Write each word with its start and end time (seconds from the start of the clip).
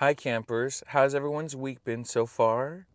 Hi, 0.00 0.12
campers. 0.12 0.82
How's 0.88 1.14
everyone's 1.14 1.56
week 1.56 1.82
been 1.82 2.04
so 2.04 2.26
far? 2.26 2.86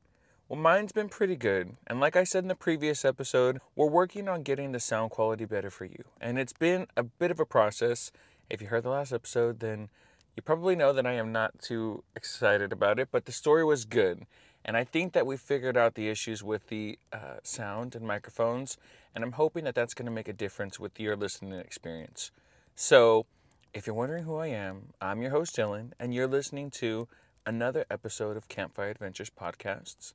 Well, 0.48 0.60
mine's 0.60 0.92
been 0.92 1.10
pretty 1.10 1.36
good. 1.36 1.76
And 1.88 2.00
like 2.00 2.16
I 2.16 2.24
said 2.24 2.44
in 2.44 2.48
the 2.48 2.54
previous 2.54 3.04
episode, 3.04 3.60
we're 3.76 3.90
working 3.90 4.30
on 4.30 4.44
getting 4.44 4.72
the 4.72 4.80
sound 4.80 5.10
quality 5.10 5.46
better 5.46 5.72
for 5.72 5.86
you. 5.86 6.04
And 6.22 6.38
it's 6.38 6.54
been 6.54 6.86
a 6.96 7.02
bit 7.02 7.32
of 7.32 7.40
a 7.40 7.46
process. 7.46 8.12
If 8.52 8.62
you 8.62 8.68
heard 8.68 8.84
the 8.84 8.92
last 8.92 9.12
episode, 9.12 9.62
then 9.62 9.90
you 10.36 10.44
probably 10.44 10.76
know 10.76 10.94
that 10.94 11.08
I 11.08 11.14
am 11.14 11.32
not 11.32 11.58
too 11.60 12.04
excited 12.16 12.72
about 12.72 13.00
it, 13.00 13.08
but 13.12 13.26
the 13.26 13.32
story 13.32 13.66
was 13.66 13.84
good. 13.86 14.28
And 14.64 14.78
I 14.78 14.84
think 14.84 15.14
that 15.14 15.26
we 15.26 15.38
figured 15.38 15.76
out 15.76 15.96
the 15.96 16.08
issues 16.08 16.44
with 16.44 16.68
the 16.68 17.00
uh, 17.12 17.38
sound 17.42 17.96
and 17.96 18.06
microphones, 18.06 18.78
and 19.16 19.24
I'm 19.24 19.32
hoping 19.32 19.64
that 19.64 19.74
that's 19.74 19.96
going 19.96 20.06
to 20.06 20.12
make 20.12 20.28
a 20.28 20.34
difference 20.34 20.80
with 20.80 21.00
your 21.00 21.16
listening 21.16 21.54
experience. 21.54 22.30
So, 22.76 23.26
if 23.74 23.88
you're 23.88 23.96
wondering 23.96 24.26
who 24.26 24.36
I 24.36 24.48
am, 24.48 24.88
I'm 25.00 25.22
your 25.22 25.32
host, 25.32 25.56
Dylan, 25.56 25.92
and 25.98 26.14
you're 26.14 26.28
listening 26.28 26.72
to 26.72 27.08
another 27.46 27.86
episode 27.90 28.36
of 28.36 28.50
Campfire 28.50 28.90
Adventures 28.90 29.30
podcasts. 29.30 30.14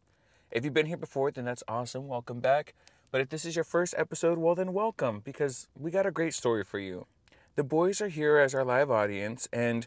If 0.51 0.63
you've 0.63 0.75
been 0.75 0.87
here 0.87 0.99
before, 0.99 1.31
then 1.31 1.47
that's 1.47 1.63
awesome. 1.67 2.07
Welcome 2.07 2.41
back. 2.41 2.75
But 3.11 3.23
if 3.23 3.31
this 3.31 3.47
is 3.47 3.57
your 3.57 3.65
first 3.65 3.95
episode, 3.97 4.37
well, 4.37 4.55
then 4.55 4.75
welcome 4.75 5.21
because 5.21 5.69
we 5.75 5.91
got 5.91 6.05
a 6.05 6.11
great 6.11 6.35
story 6.35 6.65
for 6.65 6.79
you. 6.79 7.07
The 7.55 7.65
boys 7.65 8.03
are 8.03 8.09
here 8.09 8.37
as 8.37 8.55
our 8.55 8.65
live 8.65 8.91
audience, 8.91 9.49
and 9.55 9.87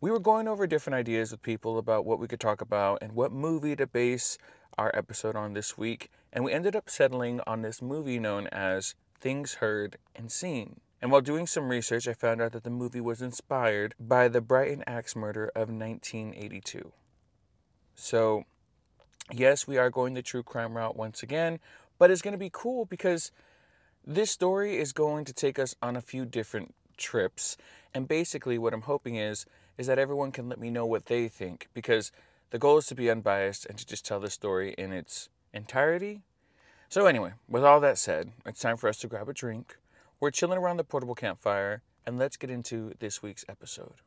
we 0.00 0.10
were 0.10 0.18
going 0.18 0.48
over 0.48 0.66
different 0.66 0.94
ideas 0.94 1.32
with 1.32 1.42
people 1.42 1.76
about 1.76 2.06
what 2.06 2.18
we 2.18 2.28
could 2.28 2.40
talk 2.40 2.62
about 2.62 3.02
and 3.02 3.12
what 3.12 3.30
movie 3.30 3.76
to 3.76 3.86
base 3.86 4.38
our 4.78 4.90
episode 4.94 5.36
on 5.36 5.52
this 5.52 5.76
week. 5.76 6.10
And 6.32 6.44
we 6.44 6.52
ended 6.52 6.74
up 6.74 6.88
settling 6.88 7.42
on 7.46 7.60
this 7.60 7.82
movie 7.82 8.18
known 8.18 8.46
as 8.46 8.94
Things 9.20 9.54
Heard 9.54 9.98
and 10.16 10.32
Seen. 10.32 10.80
And 11.02 11.10
while 11.10 11.20
doing 11.20 11.48
some 11.48 11.68
research, 11.68 12.06
I 12.06 12.14
found 12.14 12.40
out 12.40 12.52
that 12.52 12.62
the 12.62 12.70
movie 12.70 13.00
was 13.00 13.20
inspired 13.20 13.96
by 13.98 14.28
the 14.28 14.40
Brighton 14.40 14.84
Axe 14.86 15.16
murder 15.16 15.46
of 15.48 15.68
1982. 15.68 16.92
So, 17.96 18.44
yes, 19.32 19.66
we 19.66 19.76
are 19.78 19.90
going 19.90 20.14
the 20.14 20.22
true 20.22 20.44
crime 20.44 20.76
route 20.76 20.96
once 20.96 21.20
again, 21.20 21.58
but 21.98 22.12
it's 22.12 22.22
going 22.22 22.32
to 22.32 22.38
be 22.38 22.50
cool 22.52 22.84
because 22.84 23.32
this 24.06 24.30
story 24.30 24.78
is 24.78 24.92
going 24.92 25.24
to 25.24 25.32
take 25.32 25.58
us 25.58 25.74
on 25.82 25.96
a 25.96 26.00
few 26.00 26.24
different 26.24 26.72
trips. 26.96 27.56
And 27.92 28.06
basically, 28.06 28.56
what 28.56 28.72
I'm 28.72 28.82
hoping 28.82 29.16
is 29.16 29.44
is 29.76 29.88
that 29.88 29.98
everyone 29.98 30.30
can 30.30 30.48
let 30.48 30.60
me 30.60 30.70
know 30.70 30.86
what 30.86 31.06
they 31.06 31.26
think 31.26 31.68
because 31.74 32.12
the 32.50 32.58
goal 32.58 32.78
is 32.78 32.86
to 32.86 32.94
be 32.94 33.10
unbiased 33.10 33.66
and 33.66 33.76
to 33.76 33.86
just 33.86 34.04
tell 34.04 34.20
the 34.20 34.30
story 34.30 34.72
in 34.78 34.92
its 34.92 35.30
entirety. 35.52 36.20
So, 36.88 37.06
anyway, 37.06 37.32
with 37.48 37.64
all 37.64 37.80
that 37.80 37.98
said, 37.98 38.30
it's 38.46 38.60
time 38.60 38.76
for 38.76 38.88
us 38.88 38.98
to 38.98 39.08
grab 39.08 39.28
a 39.28 39.32
drink 39.32 39.78
we're 40.22 40.30
chilling 40.30 40.56
around 40.56 40.76
the 40.76 40.84
portable 40.84 41.16
campfire, 41.16 41.82
and 42.06 42.16
let's 42.16 42.36
get 42.36 42.48
into 42.48 42.92
this 43.00 43.24
week's 43.24 43.44
episode. 43.48 44.02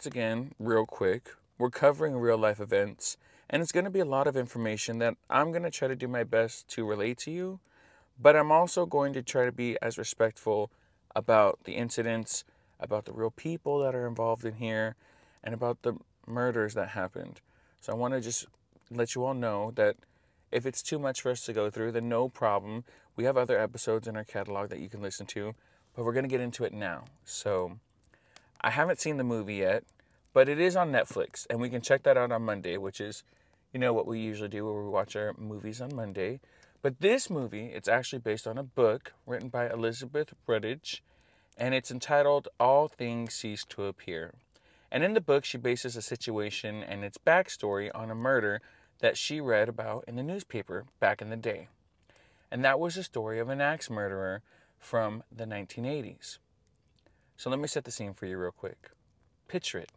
Once 0.00 0.06
again, 0.06 0.54
real 0.58 0.86
quick, 0.86 1.28
we're 1.58 1.68
covering 1.68 2.16
real 2.16 2.38
life 2.38 2.58
events, 2.58 3.18
and 3.50 3.60
it's 3.60 3.70
going 3.70 3.84
to 3.84 3.90
be 3.90 4.00
a 4.00 4.04
lot 4.06 4.26
of 4.26 4.34
information 4.34 4.98
that 4.98 5.14
I'm 5.28 5.50
going 5.50 5.62
to 5.62 5.70
try 5.70 5.88
to 5.88 5.94
do 5.94 6.08
my 6.08 6.24
best 6.24 6.66
to 6.68 6.88
relate 6.88 7.18
to 7.18 7.30
you, 7.30 7.60
but 8.18 8.34
I'm 8.34 8.50
also 8.50 8.86
going 8.86 9.12
to 9.12 9.22
try 9.22 9.44
to 9.44 9.52
be 9.52 9.76
as 9.82 9.98
respectful 9.98 10.70
about 11.14 11.64
the 11.64 11.74
incidents, 11.74 12.44
about 12.80 13.04
the 13.04 13.12
real 13.12 13.30
people 13.30 13.80
that 13.80 13.94
are 13.94 14.06
involved 14.06 14.46
in 14.46 14.54
here, 14.54 14.96
and 15.44 15.52
about 15.52 15.82
the 15.82 15.98
murders 16.26 16.72
that 16.72 16.88
happened. 16.88 17.42
So, 17.82 17.92
I 17.92 17.96
want 17.96 18.14
to 18.14 18.22
just 18.22 18.46
let 18.90 19.14
you 19.14 19.22
all 19.26 19.34
know 19.34 19.70
that 19.74 19.96
if 20.50 20.64
it's 20.64 20.82
too 20.82 20.98
much 20.98 21.20
for 21.20 21.30
us 21.30 21.44
to 21.44 21.52
go 21.52 21.68
through, 21.68 21.92
then 21.92 22.08
no 22.08 22.30
problem. 22.30 22.84
We 23.16 23.24
have 23.24 23.36
other 23.36 23.60
episodes 23.60 24.08
in 24.08 24.16
our 24.16 24.24
catalog 24.24 24.70
that 24.70 24.80
you 24.80 24.88
can 24.88 25.02
listen 25.02 25.26
to, 25.26 25.54
but 25.94 26.06
we're 26.06 26.14
going 26.14 26.24
to 26.24 26.30
get 26.30 26.40
into 26.40 26.64
it 26.64 26.72
now. 26.72 27.04
So, 27.26 27.80
I 28.62 28.70
haven't 28.70 29.00
seen 29.00 29.16
the 29.16 29.24
movie 29.24 29.56
yet, 29.56 29.84
but 30.34 30.48
it 30.48 30.60
is 30.60 30.76
on 30.76 30.92
Netflix, 30.92 31.46
and 31.48 31.60
we 31.60 31.70
can 31.70 31.80
check 31.80 32.02
that 32.02 32.18
out 32.18 32.30
on 32.30 32.42
Monday, 32.42 32.76
which 32.76 33.00
is, 33.00 33.22
you 33.72 33.80
know, 33.80 33.94
what 33.94 34.06
we 34.06 34.20
usually 34.20 34.50
do 34.50 34.66
where 34.66 34.82
we 34.82 34.90
watch 34.90 35.16
our 35.16 35.32
movies 35.38 35.80
on 35.80 35.94
Monday. 35.94 36.40
But 36.82 37.00
this 37.00 37.30
movie, 37.30 37.66
it's 37.66 37.88
actually 37.88 38.18
based 38.18 38.46
on 38.46 38.58
a 38.58 38.62
book 38.62 39.14
written 39.26 39.48
by 39.48 39.70
Elizabeth 39.70 40.34
Brundage, 40.44 41.02
and 41.56 41.74
it's 41.74 41.90
entitled 41.90 42.48
All 42.58 42.86
Things 42.86 43.34
Cease 43.34 43.64
to 43.70 43.84
Appear. 43.84 44.34
And 44.92 45.02
in 45.02 45.14
the 45.14 45.20
book, 45.20 45.44
she 45.46 45.56
bases 45.56 45.96
a 45.96 46.02
situation 46.02 46.82
and 46.82 47.02
its 47.02 47.16
backstory 47.16 47.90
on 47.94 48.10
a 48.10 48.14
murder 48.14 48.60
that 48.98 49.16
she 49.16 49.40
read 49.40 49.70
about 49.70 50.04
in 50.06 50.16
the 50.16 50.22
newspaper 50.22 50.84
back 50.98 51.22
in 51.22 51.30
the 51.30 51.36
day. 51.36 51.68
And 52.50 52.62
that 52.64 52.80
was 52.80 52.96
the 52.96 53.04
story 53.04 53.38
of 53.38 53.48
an 53.48 53.60
axe 53.60 53.88
murderer 53.88 54.42
from 54.78 55.22
the 55.34 55.44
1980s. 55.44 56.38
So 57.40 57.48
let 57.48 57.58
me 57.58 57.68
set 57.68 57.84
the 57.84 57.90
scene 57.90 58.12
for 58.12 58.26
you 58.26 58.36
real 58.36 58.50
quick. 58.50 58.90
Picture 59.48 59.78
it 59.78 59.92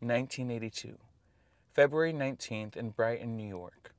1982, 0.00 0.98
February 1.72 2.12
19th 2.12 2.76
in 2.76 2.90
Brighton, 2.90 3.34
New 3.34 3.48
York, 3.48 3.94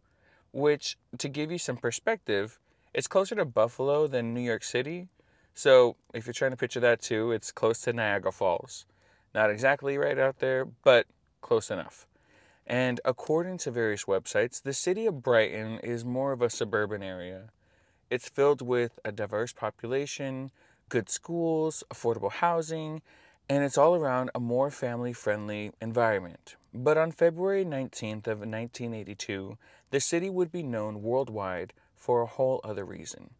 which, 0.51 0.95
to 1.17 1.27
give 1.27 1.51
you 1.51 1.57
some 1.57 1.77
perspective, 1.77 2.59
it's 2.93 3.07
closer 3.07 3.33
to 3.33 3.45
Buffalo 3.45 4.05
than 4.05 4.35
New 4.35 4.41
York 4.41 4.63
City. 4.63 5.07
So 5.55 5.95
if 6.13 6.27
you're 6.27 6.35
trying 6.35 6.51
to 6.51 6.57
picture 6.57 6.79
that 6.81 7.01
too, 7.01 7.31
it's 7.31 7.51
close 7.51 7.81
to 7.81 7.93
Niagara 7.93 8.31
Falls. 8.31 8.85
Not 9.33 9.49
exactly 9.49 9.97
right 9.97 10.19
out 10.19 10.37
there, 10.37 10.63
but 10.63 11.07
close 11.41 11.71
enough. 11.71 12.05
And 12.67 13.01
according 13.03 13.57
to 13.59 13.71
various 13.71 14.03
websites, 14.03 14.61
the 14.61 14.71
city 14.71 15.07
of 15.07 15.23
Brighton 15.23 15.79
is 15.79 16.05
more 16.05 16.31
of 16.31 16.43
a 16.43 16.49
suburban 16.51 17.01
area. 17.01 17.49
It's 18.11 18.29
filled 18.29 18.61
with 18.61 18.99
a 19.03 19.11
diverse 19.11 19.51
population, 19.51 20.51
good 20.93 21.09
schools, 21.09 21.83
affordable 21.91 22.31
housing, 22.31 23.01
and 23.49 23.63
it's 23.63 23.79
all 23.79 23.95
around 23.95 24.29
a 24.35 24.39
more 24.39 24.69
family 24.69 25.11
friendly 25.11 25.71
environment. 25.81 26.55
But 26.71 26.99
on 26.99 27.11
February 27.11 27.65
19th 27.65 28.27
of 28.27 28.45
1982, 28.45 29.57
the 29.89 29.99
city 29.99 30.29
would 30.29 30.51
be 30.51 30.61
known 30.61 31.01
worldwide 31.01 31.73
for 31.95 32.21
a 32.21 32.27
whole 32.27 32.61
other 32.63 32.85
reason. 32.85 33.31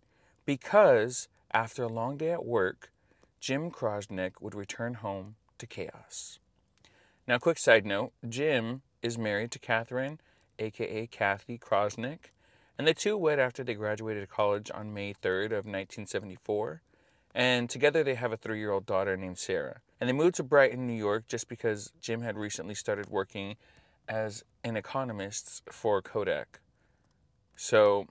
Because 0.47 1.27
after 1.51 1.83
a 1.83 1.87
long 1.87 2.17
day 2.17 2.31
at 2.31 2.43
work, 2.43 2.91
Jim 3.39 3.69
Krauseneck 3.69 4.41
would 4.41 4.55
return 4.55 4.95
home 4.95 5.35
to 5.59 5.67
chaos. 5.67 6.39
Now, 7.27 7.37
quick 7.37 7.59
side 7.59 7.85
note 7.85 8.13
Jim 8.27 8.81
is 9.03 9.15
married 9.15 9.51
to 9.51 9.59
Catherine, 9.59 10.19
aka 10.57 11.05
Cathy 11.05 11.59
Krauseneck, 11.59 12.31
and 12.79 12.87
the 12.87 12.95
two 12.95 13.15
wed 13.15 13.37
after 13.37 13.63
they 13.63 13.75
graduated 13.75 14.27
college 14.27 14.71
on 14.73 14.91
May 14.91 15.13
3rd 15.13 15.51
of 15.51 15.67
1974. 15.67 16.81
And 17.35 17.69
together 17.69 18.03
they 18.03 18.15
have 18.15 18.31
a 18.31 18.37
three 18.37 18.59
year 18.59 18.71
old 18.71 18.85
daughter 18.85 19.17
named 19.17 19.37
Sarah. 19.37 19.81
And 19.99 20.07
they 20.07 20.13
moved 20.13 20.35
to 20.35 20.43
Brighton, 20.43 20.85
New 20.85 20.93
York, 20.93 21.27
just 21.27 21.47
because 21.47 21.91
Jim 21.99 22.21
had 22.21 22.37
recently 22.37 22.75
started 22.75 23.09
working 23.09 23.55
as 24.07 24.43
an 24.63 24.75
economist 24.75 25.63
for 25.71 26.01
Kodak. 26.01 26.59
So 27.55 28.07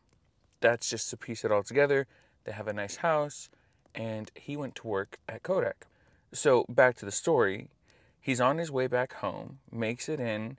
that's 0.60 0.88
just 0.88 1.10
to 1.10 1.16
piece 1.16 1.44
it 1.44 1.52
all 1.52 1.62
together. 1.62 2.06
They 2.44 2.52
have 2.52 2.68
a 2.68 2.72
nice 2.72 2.96
house, 2.96 3.48
and 3.94 4.30
he 4.34 4.56
went 4.56 4.74
to 4.76 4.86
work 4.86 5.18
at 5.28 5.42
Kodak. 5.42 5.86
So 6.32 6.64
back 6.68 6.96
to 6.96 7.04
the 7.04 7.12
story. 7.12 7.68
He's 8.20 8.40
on 8.40 8.58
his 8.58 8.70
way 8.70 8.86
back 8.86 9.14
home, 9.14 9.58
makes 9.70 10.08
it 10.08 10.20
in, 10.20 10.56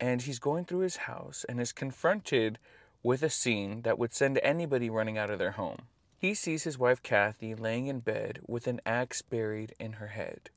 and 0.00 0.22
he's 0.22 0.38
going 0.38 0.64
through 0.64 0.80
his 0.80 0.96
house 0.96 1.44
and 1.48 1.60
is 1.60 1.72
confronted 1.72 2.58
with 3.02 3.22
a 3.22 3.30
scene 3.30 3.82
that 3.82 3.98
would 3.98 4.12
send 4.12 4.40
anybody 4.42 4.90
running 4.90 5.16
out 5.16 5.30
of 5.30 5.38
their 5.38 5.52
home. 5.52 5.82
He 6.18 6.34
sees 6.34 6.64
his 6.64 6.78
wife 6.78 7.02
Cathy 7.02 7.54
laying 7.54 7.86
in 7.86 8.00
bed 8.00 8.40
with 8.46 8.66
an 8.66 8.80
axe 8.86 9.22
buried 9.22 9.74
in 9.78 9.94
her 9.94 10.08
head. 10.08 10.50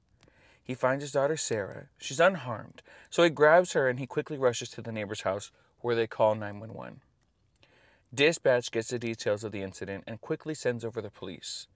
He 0.63 0.73
finds 0.73 1.03
his 1.03 1.11
daughter 1.13 1.37
Sarah. 1.37 1.87
She's 1.97 2.19
unharmed, 2.19 2.81
so 3.09 3.23
he 3.23 3.29
grabs 3.29 3.73
her 3.73 3.87
and 3.87 3.99
he 3.99 4.05
quickly 4.05 4.37
rushes 4.37 4.69
to 4.71 4.81
the 4.81 4.91
neighbor's 4.91 5.21
house 5.21 5.51
where 5.81 5.95
they 5.95 6.07
call 6.07 6.35
911. 6.35 7.01
Dispatch 8.13 8.71
gets 8.71 8.89
the 8.89 8.99
details 8.99 9.43
of 9.43 9.51
the 9.51 9.61
incident 9.61 10.03
and 10.07 10.21
quickly 10.21 10.53
sends 10.53 10.85
over 10.85 11.01
the 11.01 11.09
police. 11.09 11.67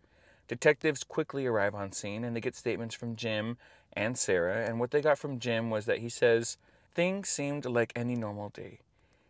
Detectives 0.48 1.04
quickly 1.04 1.45
arrive 1.45 1.75
on 1.75 1.92
scene 1.92 2.24
and 2.24 2.36
they 2.36 2.42
get 2.42 2.56
statements 2.56 2.95
from 2.95 3.16
Jim 3.16 3.57
and 3.94 4.18
Sarah, 4.18 4.66
and 4.66 4.80
what 4.80 4.92
they 4.92 5.01
got 5.01 5.18
from 5.18 5.39
Jim 5.39 5.69
was 5.69 5.86
that 5.86 6.00
he 6.00 6.10
says 6.10 6.57
things 6.94 7.30
seemed 7.30 7.66
like 7.66 7.94
any 7.95 8.16
normal 8.16 8.50
day. 8.50 8.80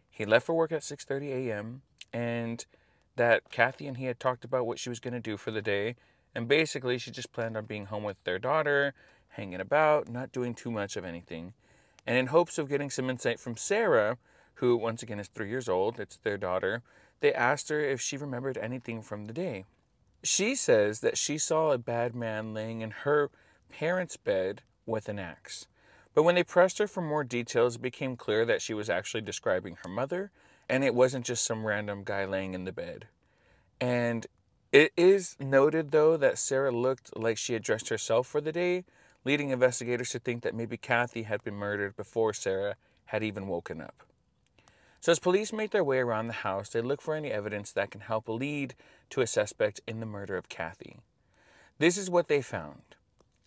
He 0.09 0.25
left 0.25 0.45
for 0.45 0.53
work 0.53 0.71
at 0.71 0.81
6:30 0.81 1.47
a.m. 1.47 1.81
and 2.11 2.65
that 3.21 3.51
Cathy 3.51 3.85
and 3.85 3.97
he 3.97 4.05
had 4.05 4.19
talked 4.19 4.43
about 4.43 4.65
what 4.65 4.79
she 4.79 4.89
was 4.89 4.99
going 4.99 5.13
to 5.13 5.19
do 5.19 5.37
for 5.37 5.51
the 5.51 5.61
day, 5.61 5.95
And 6.33 6.47
basically, 6.47 6.97
she 6.97 7.11
just 7.11 7.31
planned 7.31 7.55
on 7.55 7.65
being 7.65 7.85
home 7.85 8.03
with 8.03 8.17
their 8.23 8.39
daughter, 8.39 8.95
hanging 9.29 9.59
about, 9.59 10.09
not 10.09 10.31
doing 10.31 10.55
too 10.55 10.71
much 10.71 10.95
of 10.95 11.05
anything. 11.05 11.53
And 12.07 12.17
in 12.17 12.27
hopes 12.27 12.57
of 12.57 12.69
getting 12.69 12.89
some 12.89 13.11
insight 13.11 13.39
from 13.39 13.57
Sarah, 13.57 14.17
who 14.55 14.75
once 14.75 15.03
again 15.03 15.19
is 15.19 15.27
three 15.27 15.49
years 15.49 15.69
old, 15.69 15.99
it's 15.99 16.17
their 16.17 16.37
daughter, 16.37 16.81
they 17.19 17.33
asked 17.33 17.69
her 17.69 17.79
if 17.79 18.01
she 18.01 18.17
remembered 18.17 18.57
anything 18.57 19.01
from 19.03 19.25
the 19.25 19.33
day. 19.33 19.65
She 20.23 20.55
says 20.55 21.01
that 21.01 21.17
she 21.17 21.37
saw 21.37 21.71
a 21.71 21.77
bad 21.77 22.15
man 22.15 22.53
laying 22.55 22.81
in 22.81 22.91
her 22.91 23.29
parents' 23.69 24.17
bed 24.17 24.63
with 24.85 25.09
an 25.09 25.19
axe. 25.19 25.67
But 26.15 26.23
when 26.23 26.35
they 26.35 26.43
pressed 26.43 26.79
her 26.79 26.87
for 26.87 27.01
more 27.01 27.23
details, 27.23 27.75
it 27.75 27.81
became 27.81 28.15
clear 28.15 28.45
that 28.45 28.61
she 28.61 28.73
was 28.73 28.89
actually 28.89 29.21
describing 29.21 29.77
her 29.83 29.89
mother, 29.89 30.31
and 30.71 30.85
it 30.85 30.95
wasn't 30.95 31.25
just 31.25 31.43
some 31.43 31.67
random 31.67 32.01
guy 32.05 32.23
laying 32.23 32.53
in 32.53 32.63
the 32.63 32.71
bed. 32.71 33.07
And 33.81 34.25
it 34.71 34.93
is 34.95 35.35
noted, 35.37 35.91
though, 35.91 36.15
that 36.15 36.37
Sarah 36.37 36.71
looked 36.71 37.15
like 37.15 37.37
she 37.37 37.51
had 37.51 37.61
dressed 37.61 37.89
herself 37.89 38.25
for 38.25 38.39
the 38.39 38.53
day, 38.53 38.85
leading 39.25 39.49
investigators 39.49 40.11
to 40.11 40.19
think 40.19 40.43
that 40.43 40.55
maybe 40.55 40.77
Cathy 40.77 41.23
had 41.23 41.43
been 41.43 41.55
murdered 41.55 41.97
before 41.97 42.33
Sarah 42.33 42.75
had 43.07 43.21
even 43.21 43.49
woken 43.49 43.81
up. 43.81 44.03
So, 45.01 45.11
as 45.11 45.19
police 45.19 45.51
make 45.51 45.71
their 45.71 45.83
way 45.83 45.97
around 45.97 46.27
the 46.27 46.33
house, 46.33 46.69
they 46.69 46.81
look 46.81 47.01
for 47.01 47.15
any 47.15 47.31
evidence 47.31 47.73
that 47.73 47.91
can 47.91 48.01
help 48.01 48.29
lead 48.29 48.73
to 49.09 49.19
a 49.19 49.27
suspect 49.27 49.81
in 49.85 49.99
the 49.99 50.05
murder 50.05 50.37
of 50.37 50.47
Cathy. 50.47 50.99
This 51.79 51.97
is 51.97 52.09
what 52.09 52.29
they 52.29 52.41
found. 52.41 52.95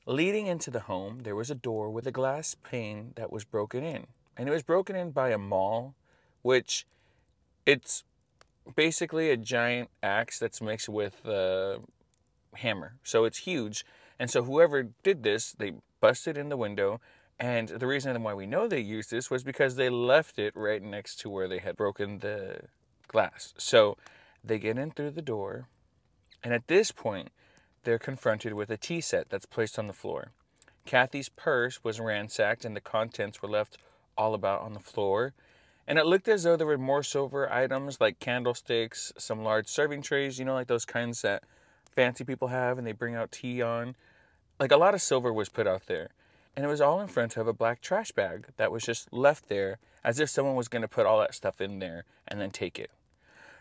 Leading 0.05 0.47
into 0.47 0.71
the 0.71 0.81
home, 0.81 1.21
there 1.23 1.37
was 1.37 1.51
a 1.51 1.55
door 1.55 1.89
with 1.89 2.07
a 2.07 2.13
glass 2.13 2.55
pane 2.63 3.13
that 3.17 3.33
was 3.33 3.45
broken 3.45 3.83
in. 3.83 4.09
And 4.37 4.47
it 4.47 4.53
was 4.53 4.63
broken 4.63 4.95
in 4.95 5.13
by 5.13 5.31
a 5.31 5.39
maul, 5.39 5.95
which 6.43 6.85
it's 7.67 8.05
basically 8.77 9.31
a 9.31 9.37
giant 9.37 9.91
axe 10.03 10.39
that's 10.39 10.61
mixed 10.61 10.89
with 10.89 11.25
a 11.25 11.81
hammer. 12.55 12.97
So 13.03 13.25
it's 13.25 13.39
huge. 13.39 13.85
And 14.19 14.31
so 14.31 14.45
whoever 14.45 14.85
did 15.03 15.23
this, 15.23 15.53
they 15.53 15.73
busted 16.01 16.39
in 16.39 16.49
the 16.49 16.57
window 16.57 17.01
and 17.39 17.69
the 17.69 17.87
reason 17.87 18.23
why 18.23 18.35
we 18.35 18.47
know 18.47 18.69
they 18.69 18.81
used 18.81 19.11
this 19.11 19.31
was 19.31 19.43
because 19.43 19.77
they 19.77 19.91
left 19.91 20.39
it 20.39 20.55
right 20.55 20.83
next 20.83 21.17
to 21.21 21.31
where 21.31 21.49
they 21.49 21.59
had 21.59 21.77
broken 21.77 22.21
the 22.21 22.61
glass. 23.09 23.55
So 23.59 23.97
they 24.43 24.59
get 24.59 24.79
in 24.79 24.93
through 24.93 25.11
the 25.13 25.23
door, 25.23 25.69
and 26.43 26.55
at 26.55 26.69
this 26.69 26.93
point, 26.93 27.31
they're 27.83 27.99
confronted 27.99 28.55
with 28.55 28.71
a 28.71 28.77
tea 28.77 29.01
set 29.01 29.31
that's 29.31 29.47
placed 29.47 29.79
on 29.79 29.89
the 29.89 29.93
floor. 29.93 30.31
Cathy's 30.87 31.29
purse 31.29 31.83
was 31.83 31.99
ransacked, 31.99 32.65
and 32.65 32.77
the 32.77 32.81
contents 32.81 33.43
were 33.43 33.49
left 33.49 33.79
all 34.17 34.35
about 34.35 34.61
on 34.61 34.75
the 34.75 34.81
floor. 34.81 35.35
And 35.87 35.99
it 35.99 36.07
looked 36.07 36.29
as 36.29 36.45
though 36.45 36.57
there 36.57 36.67
were 36.67 36.79
more 36.79 37.03
silver 37.03 37.53
items 37.53 38.01
like 38.01 38.19
candlesticks, 38.19 39.13
some 39.19 39.43
large 39.43 39.69
serving 39.69 40.03
trays, 40.03 40.39
you 40.39 40.45
know, 40.45 40.55
like 40.55 40.67
those 40.67 40.85
kinds 40.85 41.23
that 41.23 41.45
fancy 41.91 42.25
people 42.25 42.49
have 42.49 42.79
and 42.79 42.87
they 42.87 42.93
bring 42.93 43.15
out 43.15 43.33
tea 43.33 43.61
on. 43.61 43.97
Like 44.59 44.73
a 44.73 44.77
lot 44.77 44.95
of 44.95 45.03
silver 45.03 45.33
was 45.33 45.49
put 45.49 45.67
out 45.67 45.87
there 45.87 46.11
and 46.57 46.65
it 46.65 46.69
was 46.69 46.81
all 46.81 47.01
in 47.01 47.09
front 47.09 47.37
of 47.37 47.49
a 47.49 47.53
black 47.53 47.81
trash 47.81 48.13
bag 48.13 48.47
that 48.57 48.71
was 48.71 48.85
just 48.85 49.13
left 49.13 49.49
there 49.49 49.79
as 50.03 50.21
if 50.21 50.31
someone 50.31 50.55
was 50.55 50.69
going 50.69 50.83
to 50.83 50.89
put 50.89 51.07
all 51.07 51.19
that 51.19 51.35
stuff 51.35 51.61
in 51.61 51.79
there 51.79 52.05
and 52.29 52.41
then 52.41 52.51
take 52.51 52.79
it. 52.79 52.91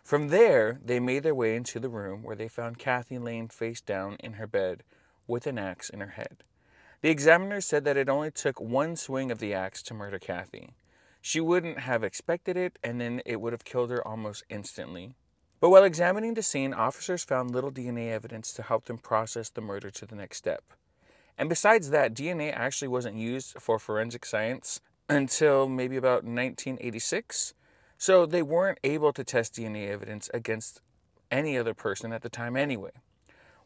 From 0.04 0.28
there, 0.28 0.80
they 0.84 1.00
made 1.00 1.24
their 1.24 1.34
way 1.34 1.56
into 1.56 1.80
the 1.80 1.90
room 1.90 2.24
where 2.24 2.36
they 2.36 2.48
found 2.48 2.78
Cathy 2.78 3.18
laying 3.18 3.48
face 3.48 3.82
down 3.82 4.18
in 4.20 4.34
her 4.34 4.48
bed 4.48 4.84
with 5.28 5.48
an 5.48 5.58
axe 5.58 5.90
in 5.90 6.02
her 6.02 6.12
head. 6.12 6.44
The 7.02 7.10
examiner 7.10 7.62
said 7.62 7.86
that 7.86 7.98
it 7.98 8.10
only 8.10 8.32
took 8.32 8.60
one 8.60 8.96
swing 8.96 9.32
of 9.32 9.40
the 9.40 9.54
axe 9.54 9.82
to 9.84 9.94
murder 9.94 10.20
Cathy. 10.20 10.72
She 11.26 11.40
wouldn't 11.40 11.80
have 11.80 12.04
expected 12.04 12.58
it, 12.58 12.78
and 12.84 13.00
then 13.00 13.22
it 13.26 13.40
would 13.40 13.54
have 13.54 13.64
killed 13.64 13.90
her 13.92 14.06
almost 14.06 14.44
instantly. 14.50 15.16
But 15.62 15.70
while 15.70 15.86
examining 15.86 16.34
the 16.34 16.44
scene, 16.44 16.74
officers 16.74 17.24
found 17.24 17.52
little 17.52 17.72
DNA 17.72 18.12
evidence 18.12 18.52
to 18.52 18.62
help 18.62 18.86
them 18.86 18.98
process 18.98 19.50
the 19.50 19.62
murder 19.62 19.90
to 19.90 20.06
the 20.06 20.18
next 20.18 20.36
step. 20.36 20.66
And 21.38 21.48
besides 21.48 21.92
that, 21.92 22.14
DNA 22.14 22.52
actually 22.52 22.90
wasn't 22.90 23.16
used 23.16 23.56
for 23.62 23.80
forensic 23.80 24.26
science 24.26 24.82
until 25.08 25.70
maybe 25.70 25.96
about 25.96 26.26
1986. 26.26 27.54
So 27.98 28.26
they 28.26 28.42
weren't 28.42 28.80
able 28.84 29.14
to 29.14 29.24
test 29.24 29.56
DNA 29.56 29.88
evidence 29.88 30.30
against 30.34 30.82
any 31.32 31.58
other 31.58 31.74
person 31.74 32.12
at 32.12 32.22
the 32.22 32.30
time 32.30 32.58
anyway. 32.58 32.92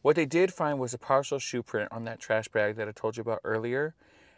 What 0.04 0.16
they 0.16 0.28
did 0.28 0.54
find 0.54 0.78
was 0.78 0.94
a 0.94 1.00
partial 1.00 1.40
shoe 1.40 1.64
print 1.64 1.92
on 1.92 2.04
that 2.04 2.20
trash 2.20 2.50
bag 2.50 2.76
that 2.76 2.88
I 2.88 2.92
told 2.92 3.18
you 3.18 3.22
about 3.22 3.42
earlier. 3.44 3.96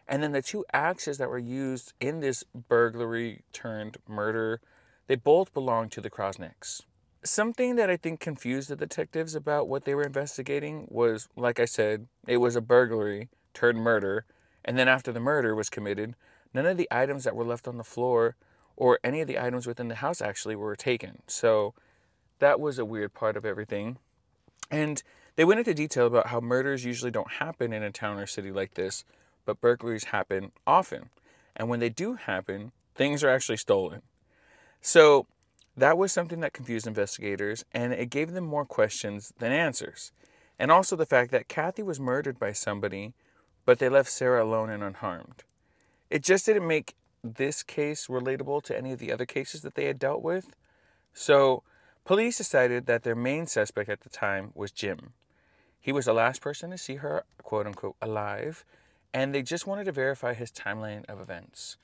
And 0.09 0.23
then 0.23 0.31
the 0.31 0.41
two 0.41 0.65
axes 0.73 1.19
that 1.19 1.29
were 1.29 1.37
used 1.37 1.93
in 1.99 2.19
this 2.19 2.43
burglary 2.43 3.43
turned 3.53 3.97
murder, 4.07 4.59
they 5.05 5.15
both 5.15 5.53
belonged 5.53 5.91
to 5.91 6.01
the 6.01 6.09
Krausenecks. 6.09 6.81
Something 7.23 7.75
that 7.75 7.91
I 7.91 7.97
think 7.97 8.19
confused 8.19 8.69
the 8.69 8.75
detectives 8.75 9.35
about 9.35 9.67
what 9.67 9.85
they 9.85 9.93
were 9.93 10.03
investigating 10.03 10.87
was, 10.89 11.29
like 11.35 11.59
I 11.59 11.65
said, 11.65 12.07
it 12.27 12.37
was 12.37 12.55
a 12.55 12.61
burglary 12.61 13.29
turned 13.53 13.77
murder, 13.77 14.25
and 14.65 14.79
then 14.79 14.87
after 14.87 15.11
the 15.11 15.19
murder 15.19 15.53
was 15.53 15.69
committed, 15.69 16.15
none 16.55 16.65
of 16.65 16.77
the 16.77 16.87
items 16.89 17.23
that 17.25 17.35
were 17.35 17.45
left 17.45 17.67
on 17.67 17.77
the 17.77 17.83
floor 17.83 18.35
or 18.75 18.99
any 19.03 19.21
of 19.21 19.27
the 19.27 19.37
items 19.37 19.67
within 19.67 19.89
the 19.89 19.95
house 19.95 20.21
actually 20.21 20.55
were 20.55 20.75
taken. 20.75 21.21
So 21.27 21.75
that 22.39 22.59
was 22.59 22.79
a 22.79 22.85
weird 22.85 23.13
part 23.13 23.37
of 23.37 23.45
everything. 23.45 23.97
And 24.71 25.03
they 25.35 25.45
went 25.45 25.59
into 25.59 25.73
detail 25.75 26.07
about 26.07 26.27
how 26.27 26.39
murders 26.39 26.83
usually 26.83 27.11
don't 27.11 27.33
happen 27.33 27.73
in 27.73 27.83
a 27.83 27.91
town 27.91 28.17
or 28.17 28.25
city 28.25 28.51
like 28.51 28.73
this, 28.73 29.03
but 29.45 29.61
burglaries 29.61 30.05
happen 30.05 30.51
often. 30.65 31.09
And 31.55 31.69
when 31.69 31.79
they 31.79 31.89
do 31.89 32.15
happen, 32.15 32.71
things 32.95 33.23
are 33.23 33.29
actually 33.29 33.57
stolen. 33.57 34.01
So 34.81 35.27
that 35.75 35.97
was 35.97 36.11
something 36.11 36.39
that 36.41 36.53
confused 36.53 36.87
investigators, 36.87 37.65
and 37.73 37.93
it 37.93 38.09
gave 38.09 38.33
them 38.33 38.45
more 38.45 38.65
questions 38.65 39.33
than 39.39 39.51
answers. 39.51 40.11
And 40.57 40.71
also 40.71 40.95
the 40.95 41.05
fact 41.05 41.31
that 41.31 41.47
Cathy 41.47 41.83
was 41.83 41.99
murdered 41.99 42.37
by 42.37 42.51
somebody, 42.51 43.13
but 43.65 43.79
they 43.79 43.89
left 43.89 44.09
Sarah 44.09 44.43
alone 44.43 44.69
and 44.69 44.83
unharmed. 44.83 45.43
It 46.09 46.23
just 46.23 46.45
didn't 46.45 46.67
make 46.67 46.95
this 47.23 47.63
case 47.63 48.07
relatable 48.07 48.63
to 48.63 48.77
any 48.77 48.91
of 48.91 48.99
the 48.99 49.11
other 49.11 49.25
cases 49.25 49.61
that 49.61 49.75
they 49.75 49.85
had 49.85 49.99
dealt 49.99 50.21
with. 50.21 50.55
So, 51.13 51.63
police 52.05 52.37
decided 52.37 52.85
that 52.85 53.03
their 53.03 53.15
main 53.15 53.47
suspect 53.47 53.89
at 53.89 54.01
the 54.01 54.09
time 54.09 54.51
was 54.55 54.71
Jim. 54.71 55.13
He 55.79 55.91
was 55.91 56.05
the 56.05 56.13
last 56.13 56.41
person 56.41 56.71
to 56.71 56.77
see 56.77 56.95
her, 56.95 57.23
quote 57.41 57.65
unquote, 57.65 57.95
alive, 58.01 58.65
and 59.13 59.33
they 59.33 59.41
just 59.41 59.67
wanted 59.67 59.85
to 59.85 59.91
verify 59.91 60.33
his 60.33 60.51
timeline 60.51 61.05
of 61.09 61.19
events. 61.19 61.77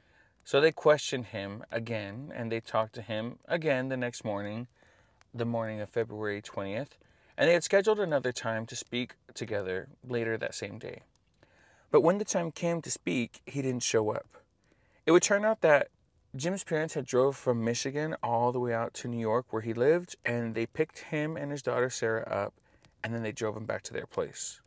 So 0.43 0.61
they 0.61 0.71
questioned 0.71 1.27
him 1.27 1.63
again 1.71 2.31
and 2.35 2.51
they 2.51 2.59
talked 2.59 2.93
to 2.95 3.01
him 3.01 3.39
again 3.47 3.89
the 3.89 3.97
next 3.97 4.23
morning, 4.23 4.67
the 5.33 5.45
morning 5.45 5.81
of 5.81 5.89
February 5.89 6.41
20th, 6.41 6.97
and 7.37 7.49
they 7.49 7.53
had 7.53 7.63
scheduled 7.63 7.99
another 7.99 8.31
time 8.31 8.65
to 8.67 8.75
speak 8.75 9.15
together 9.33 9.87
later 10.07 10.37
that 10.37 10.55
same 10.55 10.77
day. 10.77 11.01
But 11.91 12.01
when 12.01 12.17
the 12.17 12.25
time 12.25 12.51
came 12.51 12.81
to 12.81 12.91
speak, 12.91 13.41
he 13.45 13.61
didn't 13.61 13.83
show 13.83 14.11
up. 14.11 14.37
It 15.05 15.11
would 15.11 15.23
turn 15.23 15.45
out 15.45 15.61
that 15.61 15.89
Jim's 16.35 16.63
parents 16.63 16.93
had 16.95 17.05
drove 17.05 17.37
from 17.37 17.63
Michigan 17.63 18.15
all 18.21 18.51
the 18.51 18.59
way 18.59 18.73
out 18.73 18.93
to 18.95 19.07
New 19.07 19.19
York 19.19 19.45
where 19.51 19.61
he 19.61 19.73
lived, 19.73 20.15
and 20.25 20.53
they 20.53 20.65
picked 20.65 20.99
him 20.99 21.37
and 21.37 21.51
his 21.51 21.61
daughter 21.61 21.89
Sarah 21.89 22.27
up, 22.29 22.53
and 23.03 23.13
then 23.13 23.23
they 23.23 23.31
drove 23.31 23.55
him 23.55 23.65
back 23.65 23.83
to 23.83 23.93
their 23.93 24.05
place. 24.05 24.59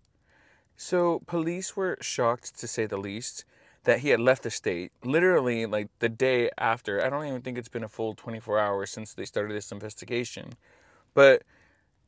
So 0.81 1.23
police 1.27 1.77
were 1.77 1.99
shocked 2.01 2.57
to 2.61 2.69
say 2.69 2.87
the 2.87 2.97
least, 2.97 3.45
that 3.83 3.99
he 3.99 4.11
had 4.11 4.21
left 4.21 4.45
the 4.45 4.51
state 4.51 4.93
literally 5.03 5.67
like 5.67 5.89
the 5.99 6.09
day 6.09 6.51
after. 6.57 7.05
I 7.05 7.11
don't 7.11 7.27
even 7.27 7.43
think 7.43 7.59
it's 7.59 7.69
been 7.69 7.83
a 7.83 7.89
full 7.89 8.15
24 8.15 8.61
hours 8.61 8.91
since 8.91 9.13
they 9.13 9.25
started 9.25 9.57
this 9.57 9.73
investigation. 9.73 10.53
But 11.15 11.43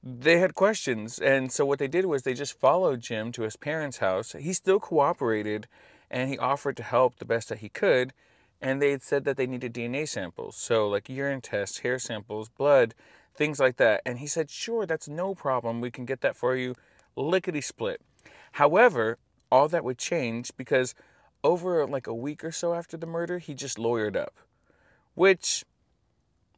they 0.04 0.38
had 0.38 0.54
questions. 0.54 1.18
And 1.18 1.50
so 1.50 1.66
what 1.66 1.80
they 1.80 1.88
did 1.88 2.06
was 2.06 2.22
they 2.22 2.32
just 2.32 2.60
followed 2.60 3.00
Jim 3.00 3.32
to 3.32 3.42
his 3.42 3.56
parents' 3.56 3.98
house. 3.98 4.36
He 4.38 4.52
still 4.52 4.78
cooperated 4.78 5.66
and 6.08 6.30
he 6.30 6.38
offered 6.38 6.76
to 6.76 6.84
help 6.84 7.16
the 7.16 7.24
best 7.24 7.48
that 7.48 7.58
he 7.58 7.68
could. 7.68 8.12
And 8.62 8.80
they 8.80 8.92
had 8.92 9.02
said 9.02 9.24
that 9.24 9.36
they 9.36 9.48
needed 9.48 9.74
DNA 9.74 10.06
samples. 10.08 10.54
So, 10.54 10.88
like 10.88 11.08
urine 11.08 11.40
tests, 11.40 11.78
hair 11.78 11.98
samples, 11.98 12.48
blood, 12.48 12.94
things 13.34 13.58
like 13.58 13.78
that. 13.78 14.02
And 14.06 14.20
he 14.20 14.28
said, 14.28 14.48
sure, 14.48 14.86
that's 14.86 15.08
no 15.08 15.34
problem. 15.34 15.80
We 15.80 15.90
can 15.90 16.04
get 16.04 16.20
that 16.20 16.36
for 16.36 16.54
you 16.54 16.76
lickety 17.16 17.60
split. 17.60 18.00
However, 18.52 19.18
all 19.50 19.68
that 19.68 19.84
would 19.84 19.98
change 19.98 20.52
because 20.56 20.94
over 21.42 21.86
like 21.86 22.06
a 22.06 22.14
week 22.14 22.44
or 22.44 22.52
so 22.52 22.74
after 22.74 22.96
the 22.96 23.06
murder, 23.06 23.38
he 23.38 23.54
just 23.54 23.78
lawyered 23.78 24.16
up, 24.16 24.34
which 25.14 25.64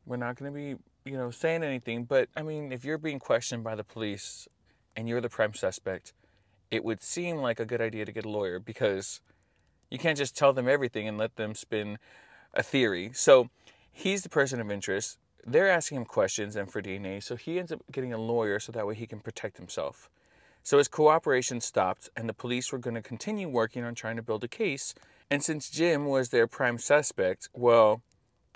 we're 0.07 0.17
not 0.17 0.37
going 0.37 0.53
to 0.53 0.55
be, 0.55 1.11
you 1.11 1.17
know, 1.17 1.31
saying 1.31 1.63
anything. 1.63 2.05
But 2.05 2.29
I 2.37 2.43
mean, 2.43 2.73
if 2.73 2.85
you're 2.85 2.99
being 2.99 3.19
questioned 3.19 3.65
by 3.65 3.75
the 3.75 3.85
police 3.85 4.49
and 4.97 5.09
you're 5.09 5.21
the 5.21 5.29
prime 5.29 5.55
suspect, 5.55 6.13
it 6.71 6.85
would 6.85 7.03
seem 7.03 7.37
like 7.37 7.61
a 7.61 7.67
good 7.67 7.81
idea 7.81 8.05
to 8.05 8.13
get 8.13 8.25
a 8.25 8.31
lawyer 8.31 8.59
because 8.59 9.21
you 9.91 9.99
can't 9.99 10.17
just 10.17 10.37
tell 10.37 10.53
them 10.53 10.69
everything 10.69 11.07
and 11.07 11.19
let 11.19 11.37
them 11.37 11.55
spin 11.55 11.99
a 12.55 12.63
theory. 12.63 13.11
So 13.13 13.51
he's 13.91 14.23
the 14.23 14.29
person 14.29 14.61
of 14.61 14.71
interest. 14.71 15.19
They're 15.45 15.69
asking 15.69 15.99
him 15.99 16.05
questions 16.05 16.57
and 16.57 16.71
for 16.71 16.81
DNA, 16.81 17.23
so 17.23 17.37
he 17.37 17.59
ends 17.59 17.73
up 17.73 17.83
getting 17.91 18.13
a 18.13 18.19
lawyer 18.19 18.59
so 18.59 18.73
that 18.73 18.87
way 18.87 18.95
he 18.95 19.07
can 19.07 19.21
protect 19.21 19.59
himself. 19.59 20.09
So 20.63 20.79
his 20.79 20.89
cooperation 20.89 21.61
stopped, 21.61 22.09
and 22.17 22.29
the 22.29 22.35
police 22.35 22.71
were 22.71 22.79
going 22.79 22.95
to 22.95 23.03
continue 23.03 23.49
working 23.49 23.85
on 23.85 23.95
trying 23.95 24.17
to 24.17 24.23
build 24.23 24.45
a 24.45 24.49
case. 24.49 24.95
And 25.31 25.43
since 25.43 25.71
Jim 25.71 26.07
was 26.07 26.29
their 26.29 26.47
prime 26.47 26.79
suspect, 26.79 27.49
well, 27.53 28.03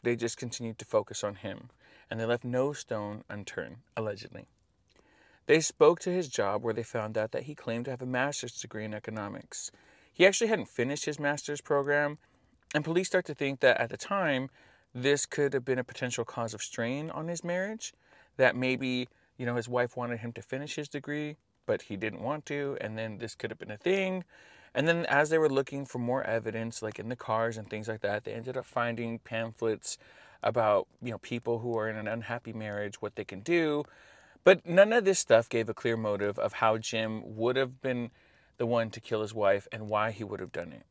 they 0.03 0.15
just 0.15 0.37
continued 0.37 0.79
to 0.79 0.85
focus 0.85 1.25
on 1.25 1.37
him, 1.37 1.71
and 2.11 2.21
they 2.21 2.25
left 2.25 2.45
no 2.45 2.73
stone 2.73 3.25
unturned, 3.29 3.79
allegedly. 3.97 4.47
They 5.47 5.61
spoke 5.61 6.01
to 6.01 6.11
his 6.11 6.29
job 6.29 6.63
where 6.63 6.75
they 6.75 6.83
found 6.83 7.17
out 7.19 7.33
that 7.33 7.45
he 7.45 7.55
claimed 7.55 7.87
to 7.87 7.91
have 7.93 8.03
a 8.03 8.07
master's 8.07 8.61
degree 8.61 8.85
in 8.85 8.95
economics. 8.95 9.71
He 10.13 10.27
actually 10.27 10.49
hadn't 10.49 10.69
finished 10.69 11.07
his 11.07 11.19
master's 11.19 11.61
program, 11.61 12.19
and 12.75 12.85
police 12.85 13.09
start 13.09 13.25
to 13.27 13.35
think 13.35 13.61
that 13.61 13.81
at 13.81 13.91
the 13.91 13.97
time, 13.97 14.51
this 14.95 15.27
could 15.27 15.53
have 15.55 15.65
been 15.65 15.79
a 15.79 15.85
potential 15.85 16.25
cause 16.25 16.55
of 16.55 16.63
strain 16.63 17.11
on 17.11 17.29
his 17.29 17.45
marriage, 17.45 17.93
that 18.37 18.55
maybe, 18.57 19.09
you 19.37 19.47
know, 19.47 19.57
his 19.57 19.69
wife 19.69 19.97
wanted 19.97 20.21
him 20.21 20.33
to 20.33 20.43
finish 20.43 20.77
his 20.77 20.89
degree, 20.89 21.37
but 21.67 21.83
he 21.83 21.97
didn't 21.97 22.23
want 22.23 22.47
to, 22.47 22.79
and 22.81 22.97
then 22.97 23.19
this 23.19 23.35
could 23.35 23.51
have 23.51 23.59
been 23.59 23.71
a 23.71 23.77
thing. 23.77 24.25
And 24.75 24.87
then 24.87 25.07
as 25.07 25.31
they 25.31 25.39
were 25.39 25.49
looking 25.49 25.87
for 25.87 25.99
more 25.99 26.23
evidence, 26.25 26.83
like 26.83 26.99
in 26.99 27.09
the 27.09 27.17
cars 27.17 27.57
and 27.57 27.69
things 27.69 27.89
like 27.89 28.01
that, 28.03 28.25
they 28.25 28.33
ended 28.33 28.57
up 28.57 28.67
finding 28.67 29.19
pamphlets 29.19 29.99
about, 30.43 30.87
you 31.03 31.11
know, 31.11 31.19
people 31.19 31.61
who 31.61 31.77
are 31.79 31.89
in 31.89 31.97
an 31.97 32.07
unhappy 32.07 32.53
marriage, 32.53 33.01
what 33.01 33.17
they 33.17 33.25
can 33.25 33.41
do. 33.41 33.85
But 34.45 34.67
none 34.67 34.93
of 34.93 35.05
this 35.05 35.19
stuff 35.19 35.49
gave 35.49 35.69
a 35.69 35.75
clear 35.75 35.97
motive 35.97 36.39
of 36.39 36.55
how 36.55 36.79
Jim 36.79 37.37
would 37.37 37.57
have 37.57 37.81
been 37.81 38.11
the 38.59 38.67
one 38.67 38.91
to 38.91 39.01
kill 39.01 39.23
his 39.23 39.35
wife 39.35 39.67
and 39.73 39.89
why 39.89 40.11
he 40.11 40.25
would 40.25 40.41
have 40.41 40.53
done 40.53 40.73
it. 40.73 40.85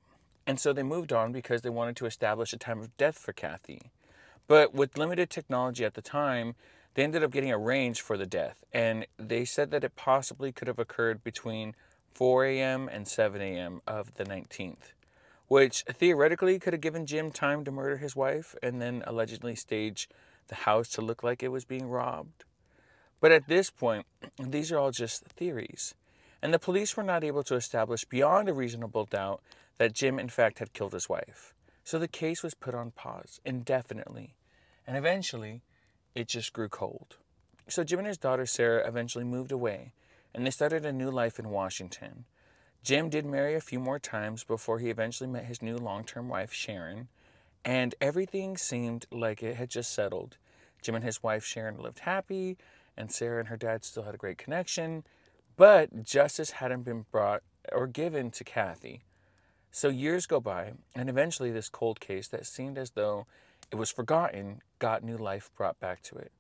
And 0.48 0.60
so 0.60 0.74
they 0.74 0.84
moved 0.84 1.13
on 1.13 1.32
because 1.32 1.62
they 1.62 1.70
wanted 1.70 1.96
to 1.98 2.05
establish 2.05 2.53
a 2.53 2.58
time 2.58 2.79
of 2.79 2.96
death 2.98 3.17
for 3.17 3.34
Cathy. 3.34 3.91
But 4.48 4.74
with 4.74 4.98
limited 4.98 5.29
technology 5.29 5.86
at 5.86 5.94
the 5.94 6.01
time, 6.01 6.55
they 6.95 7.03
ended 7.03 7.23
up 7.23 7.31
getting 7.31 7.51
a 7.51 7.57
range 7.57 8.01
for 8.01 8.17
the 8.17 8.25
death, 8.25 8.63
and 8.73 9.05
they 9.17 9.45
said 9.45 9.69
that 9.71 9.83
it 9.83 9.95
possibly 9.95 10.51
could 10.51 10.67
have 10.67 10.79
occurred 10.79 11.23
between 11.23 11.75
4 12.13 12.45
a.m. 12.45 12.89
and 12.91 13.07
7 13.07 13.41
a.m. 13.41 13.81
of 13.85 14.15
the 14.15 14.23
19th, 14.23 14.93
which 15.47 15.83
theoretically 15.83 16.57
could 16.57 16.73
have 16.73 16.81
given 16.81 17.05
Jim 17.05 17.31
time 17.31 17.65
to 17.65 17.71
murder 17.71 17.97
his 17.97 18.15
wife 18.15 18.55
and 18.63 18.81
then 18.81 19.03
allegedly 19.05 19.55
stage 19.55 20.09
the 20.47 20.55
house 20.55 20.87
to 20.89 21.01
look 21.01 21.21
like 21.21 21.43
it 21.43 21.49
was 21.49 21.65
being 21.65 21.87
robbed. 21.87 22.45
But 23.19 23.33
at 23.33 23.47
this 23.47 23.69
point, 23.69 24.05
these 24.41 24.71
are 24.71 24.79
all 24.79 24.91
just 24.91 25.25
theories, 25.25 25.95
and 26.41 26.53
the 26.53 26.59
police 26.59 26.95
were 26.95 27.03
not 27.03 27.25
able 27.25 27.43
to 27.43 27.55
establish 27.55 28.05
beyond 28.05 28.47
a 28.47 28.53
reasonable 28.53 29.05
doubt 29.05 29.41
that 29.77 29.93
Jim 29.93 30.17
in 30.17 30.29
fact 30.29 30.59
had 30.59 30.71
killed 30.71 30.93
his 30.93 31.09
wife. 31.09 31.53
So 31.83 31.99
the 31.99 32.07
case 32.07 32.41
was 32.41 32.53
put 32.53 32.73
on 32.73 32.91
pause 32.91 33.41
indefinitely, 33.43 34.35
and 34.87 34.95
eventually 34.95 35.61
it 36.15 36.27
just 36.27 36.53
grew 36.53 36.69
cold. 36.69 37.17
So 37.67 37.84
Jim 37.84 38.00
and 38.00 38.07
his 38.07 38.17
daughter 38.17 38.45
Sarah 38.45 38.88
eventually 38.88 39.24
moved 39.24 39.51
away, 39.51 39.91
and 40.34 40.45
they 40.45 40.51
started 40.51 40.86
a 40.86 40.93
new 40.93 41.12
life 41.12 41.38
in 41.38 41.50
Washington. 41.50 42.25
Jim 42.84 43.10
did 43.10 43.25
marry 43.25 43.55
a 43.55 43.62
few 43.62 43.79
more 43.79 44.00
times 44.00 44.43
before 44.43 44.79
he 44.79 44.89
eventually 44.89 45.29
met 45.29 45.45
his 45.45 45.62
new 45.62 45.75
long 45.75 46.03
term 46.03 46.29
wife, 46.29 46.53
Sharon, 46.53 47.07
and 47.63 47.95
everything 48.00 48.57
seemed 48.57 49.07
like 49.12 49.41
it 49.41 49.55
had 49.55 49.69
just 49.69 49.91
settled. 49.91 50.38
Jim 50.81 50.95
and 50.95 51.03
his 51.03 51.24
wife, 51.24 51.43
Sharon, 51.43 51.79
lived 51.79 52.00
happy, 52.00 52.57
and 52.95 53.12
Sarah 53.12 53.39
and 53.39 53.50
her 53.50 53.57
dad 53.57 53.84
still 53.84 54.03
had 54.03 54.13
a 54.13 54.19
great 54.19 54.38
connection, 54.38 55.03
but 55.57 56.03
justice 56.03 56.51
hadn't 56.51 56.84
been 56.84 57.05
brought 57.12 57.41
or 57.72 57.88
given 57.88 58.29
to 58.31 58.43
Cathy. 58.43 59.03
So 59.72 59.89
years 59.89 60.27
go 60.27 60.39
by, 60.39 60.74
and 60.95 61.10
eventually, 61.10 61.51
this 61.51 61.69
cold 61.69 62.00
case 62.00 62.27
that 62.29 62.45
seemed 62.45 62.77
as 62.77 62.91
though 62.91 63.25
it 63.72 63.75
was 63.75 63.91
forgotten, 63.91 64.62
got 64.79 65.03
new 65.03 65.17
life 65.17 65.50
brought 65.55 65.79
back 65.79 66.01
to 66.03 66.15
it. 66.15 66.31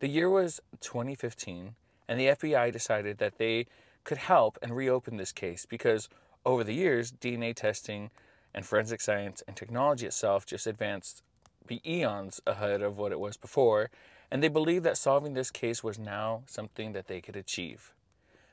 The 0.00 0.08
year 0.08 0.28
was 0.28 0.60
2015, 0.80 1.74
and 2.08 2.20
the 2.20 2.26
FBI 2.26 2.72
decided 2.72 3.18
that 3.18 3.38
they 3.38 3.66
could 4.04 4.18
help 4.18 4.58
and 4.62 4.76
reopen 4.76 5.16
this 5.16 5.32
case 5.32 5.66
because 5.66 6.08
over 6.44 6.62
the 6.62 6.74
years, 6.74 7.10
DNA 7.10 7.54
testing 7.54 8.10
and 8.54 8.66
forensic 8.66 9.00
science 9.00 9.42
and 9.46 9.56
technology 9.56 10.06
itself 10.06 10.44
just 10.46 10.66
advanced 10.66 11.22
be 11.66 11.80
eons 11.90 12.40
ahead 12.46 12.82
of 12.82 12.98
what 12.98 13.12
it 13.12 13.20
was 13.20 13.36
before, 13.36 13.90
and 14.30 14.42
they 14.42 14.48
believed 14.48 14.84
that 14.84 14.98
solving 14.98 15.34
this 15.34 15.50
case 15.50 15.82
was 15.82 15.98
now 15.98 16.42
something 16.46 16.92
that 16.92 17.06
they 17.06 17.20
could 17.20 17.36
achieve. 17.36 17.94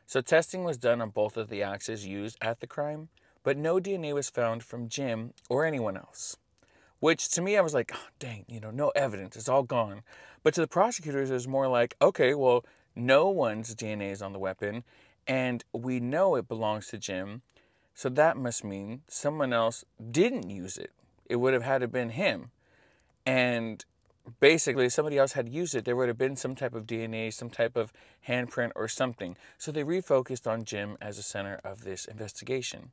So 0.05 0.21
testing 0.21 0.63
was 0.63 0.77
done 0.77 1.01
on 1.01 1.09
both 1.09 1.37
of 1.37 1.49
the 1.49 1.63
axes 1.63 2.05
used 2.05 2.37
at 2.41 2.59
the 2.59 2.67
crime, 2.67 3.09
but 3.43 3.57
no 3.57 3.79
DNA 3.79 4.13
was 4.13 4.29
found 4.29 4.63
from 4.63 4.87
Jim 4.87 5.33
or 5.49 5.65
anyone 5.65 5.97
else. 5.97 6.37
Which 7.01 7.29
to 7.29 7.41
me, 7.41 7.57
I 7.57 7.61
was 7.61 7.73
like, 7.73 7.91
oh, 7.95 8.07
dang, 8.19 8.45
you 8.47 8.59
know, 8.59 8.69
no 8.69 8.89
evidence, 8.89 9.35
it's 9.35 9.49
all 9.49 9.63
gone. 9.63 10.03
But 10.43 10.53
to 10.53 10.61
the 10.61 10.67
prosecutors, 10.67 11.31
it 11.31 11.33
was 11.33 11.47
more 11.47 11.67
like, 11.67 11.95
okay, 11.99 12.35
well, 12.35 12.63
no 12.95 13.27
one's 13.27 13.73
DNA 13.73 14.11
is 14.11 14.21
on 14.21 14.33
the 14.33 14.39
weapon, 14.39 14.83
and 15.27 15.63
we 15.73 15.99
know 15.99 16.35
it 16.35 16.47
belongs 16.47 16.87
to 16.89 16.99
Jim, 16.99 17.41
so 17.95 18.07
that 18.07 18.37
must 18.37 18.63
mean 18.63 19.01
someone 19.07 19.51
else 19.51 19.83
didn't 20.11 20.47
use 20.47 20.77
it. 20.77 20.91
It 21.25 21.37
would 21.37 21.55
have 21.55 21.63
had 21.63 21.81
to 21.81 21.87
been 21.87 22.11
him. 22.11 22.51
And 23.25 23.83
basically, 24.39 24.85
if 24.85 24.93
somebody 24.93 25.17
else 25.17 25.31
had 25.31 25.49
used 25.49 25.73
it, 25.73 25.85
there 25.85 25.95
would 25.95 26.07
have 26.07 26.19
been 26.19 26.35
some 26.35 26.53
type 26.53 26.75
of 26.75 26.85
DNA, 26.85 27.33
some 27.33 27.49
type 27.49 27.75
of 27.75 27.91
handprint, 28.27 28.73
or 28.75 28.87
something. 28.87 29.35
So 29.57 29.71
they 29.71 29.83
refocused 29.83 30.45
on 30.45 30.65
Jim 30.65 30.97
as 31.01 31.17
the 31.17 31.23
center 31.23 31.59
of 31.63 31.83
this 31.83 32.05
investigation. 32.05 32.91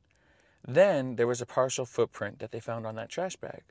Then 0.67 1.15
there 1.15 1.27
was 1.27 1.41
a 1.41 1.45
partial 1.45 1.85
footprint 1.85 2.39
that 2.39 2.51
they 2.51 2.59
found 2.59 2.87
on 2.87 2.95
that 2.95 3.09
trash 3.09 3.35
bag. 3.35 3.61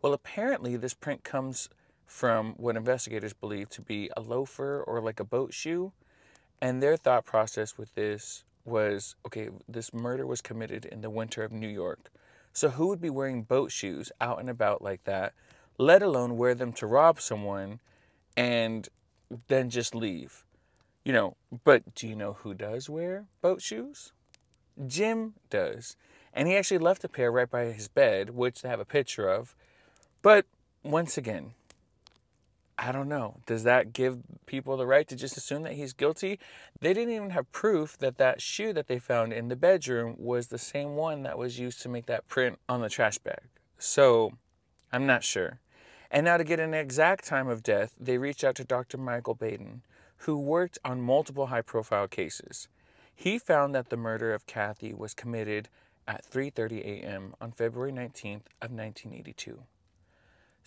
Well, 0.00 0.12
apparently, 0.12 0.76
this 0.76 0.94
print 0.94 1.24
comes 1.24 1.68
from 2.06 2.54
what 2.56 2.76
investigators 2.76 3.32
believe 3.32 3.68
to 3.70 3.82
be 3.82 4.10
a 4.16 4.20
loafer 4.20 4.82
or 4.82 5.00
like 5.00 5.20
a 5.20 5.24
boat 5.24 5.52
shoe. 5.52 5.92
And 6.60 6.82
their 6.82 6.96
thought 6.96 7.24
process 7.24 7.76
with 7.76 7.94
this 7.94 8.44
was 8.64 9.16
okay, 9.26 9.48
this 9.68 9.92
murder 9.92 10.26
was 10.26 10.40
committed 10.40 10.84
in 10.84 11.00
the 11.00 11.10
winter 11.10 11.42
of 11.42 11.52
New 11.52 11.68
York. 11.68 12.10
So, 12.52 12.70
who 12.70 12.88
would 12.88 13.00
be 13.00 13.10
wearing 13.10 13.42
boat 13.42 13.72
shoes 13.72 14.10
out 14.20 14.40
and 14.40 14.48
about 14.48 14.82
like 14.82 15.04
that, 15.04 15.34
let 15.78 16.02
alone 16.02 16.36
wear 16.36 16.54
them 16.54 16.72
to 16.74 16.86
rob 16.86 17.20
someone 17.20 17.80
and 18.36 18.88
then 19.48 19.70
just 19.70 19.94
leave? 19.94 20.44
You 21.04 21.12
know, 21.12 21.36
but 21.64 21.94
do 21.94 22.06
you 22.06 22.16
know 22.16 22.34
who 22.34 22.54
does 22.54 22.88
wear 22.88 23.26
boat 23.40 23.62
shoes? 23.62 24.12
Jim 24.86 25.34
does. 25.50 25.96
And 26.32 26.46
he 26.46 26.56
actually 26.56 26.78
left 26.78 27.04
a 27.04 27.08
pair 27.08 27.32
right 27.32 27.50
by 27.50 27.66
his 27.66 27.88
bed, 27.88 28.30
which 28.30 28.62
they 28.62 28.68
have 28.68 28.80
a 28.80 28.84
picture 28.84 29.28
of. 29.28 29.54
But 30.28 30.44
once 30.82 31.16
again, 31.16 31.52
I 32.76 32.92
don't 32.92 33.08
know. 33.08 33.40
Does 33.46 33.62
that 33.62 33.94
give 33.94 34.18
people 34.44 34.76
the 34.76 34.84
right 34.84 35.08
to 35.08 35.16
just 35.16 35.38
assume 35.38 35.62
that 35.62 35.72
he's 35.72 35.94
guilty? 35.94 36.38
They 36.82 36.92
didn't 36.92 37.14
even 37.14 37.30
have 37.30 37.50
proof 37.50 37.96
that 37.96 38.18
that 38.18 38.42
shoe 38.42 38.74
that 38.74 38.88
they 38.88 38.98
found 38.98 39.32
in 39.32 39.48
the 39.48 39.56
bedroom 39.56 40.16
was 40.18 40.48
the 40.48 40.58
same 40.58 40.96
one 40.96 41.22
that 41.22 41.38
was 41.38 41.58
used 41.58 41.80
to 41.80 41.88
make 41.88 42.04
that 42.04 42.28
print 42.28 42.58
on 42.68 42.82
the 42.82 42.90
trash 42.90 43.16
bag. 43.16 43.40
So 43.78 44.34
I'm 44.92 45.06
not 45.06 45.24
sure. 45.24 45.60
And 46.10 46.26
now, 46.26 46.36
to 46.36 46.44
get 46.44 46.60
an 46.60 46.74
exact 46.74 47.24
time 47.24 47.48
of 47.48 47.62
death, 47.62 47.94
they 47.98 48.18
reached 48.18 48.44
out 48.44 48.56
to 48.56 48.64
Dr. 48.64 48.98
Michael 48.98 49.34
Baden, 49.34 49.80
who 50.26 50.38
worked 50.38 50.78
on 50.84 51.00
multiple 51.00 51.46
high 51.46 51.62
profile 51.62 52.06
cases. 52.06 52.68
He 53.14 53.38
found 53.38 53.74
that 53.74 53.88
the 53.88 53.96
murder 53.96 54.34
of 54.34 54.46
Cathy 54.46 54.92
was 54.92 55.14
committed 55.14 55.70
at 56.06 56.30
3:30 56.30 56.84
a.m. 56.84 57.34
on 57.40 57.50
February 57.50 57.92
19th 57.92 58.44
of 58.60 58.70
1982. 58.70 59.62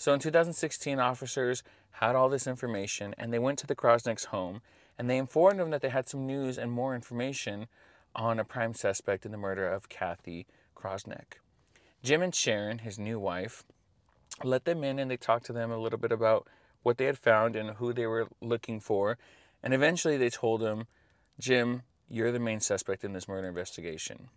So 0.01 0.15
in 0.15 0.19
2016, 0.19 0.97
officers 0.97 1.61
had 1.91 2.15
all 2.15 2.27
this 2.27 2.47
information 2.47 3.13
and 3.19 3.31
they 3.31 3.37
went 3.37 3.59
to 3.59 3.67
the 3.67 3.75
Krauseneck's 3.75 4.25
home 4.25 4.63
and 4.97 5.07
they 5.07 5.19
informed 5.19 5.59
them 5.59 5.69
that 5.69 5.83
they 5.83 5.89
had 5.89 6.09
some 6.09 6.25
news 6.25 6.57
and 6.57 6.71
more 6.71 6.95
information 6.95 7.67
on 8.15 8.39
a 8.39 8.43
prime 8.43 8.73
suspect 8.73 9.27
in 9.27 9.31
the 9.31 9.37
murder 9.37 9.71
of 9.71 9.89
Cathy 9.89 10.47
Krauseneck. 10.75 11.37
Jim 12.01 12.23
and 12.23 12.33
Sharon, 12.33 12.79
his 12.79 12.97
new 12.97 13.19
wife, 13.19 13.63
let 14.43 14.65
them 14.65 14.83
in 14.83 14.97
and 14.97 15.11
they 15.11 15.17
talked 15.17 15.45
to 15.45 15.53
them 15.53 15.69
a 15.69 15.77
little 15.77 15.99
bit 15.99 16.11
about 16.11 16.47
what 16.81 16.97
they 16.97 17.05
had 17.05 17.19
found 17.19 17.55
and 17.55 17.75
who 17.75 17.93
they 17.93 18.07
were 18.07 18.27
looking 18.41 18.79
for. 18.79 19.19
And 19.61 19.71
eventually 19.71 20.17
they 20.17 20.31
told 20.31 20.63
him, 20.63 20.87
Jim, 21.39 21.83
you're 22.09 22.31
the 22.31 22.39
main 22.39 22.59
suspect 22.59 23.03
in 23.03 23.13
this 23.13 23.27
murder 23.27 23.47
investigation. 23.47 24.29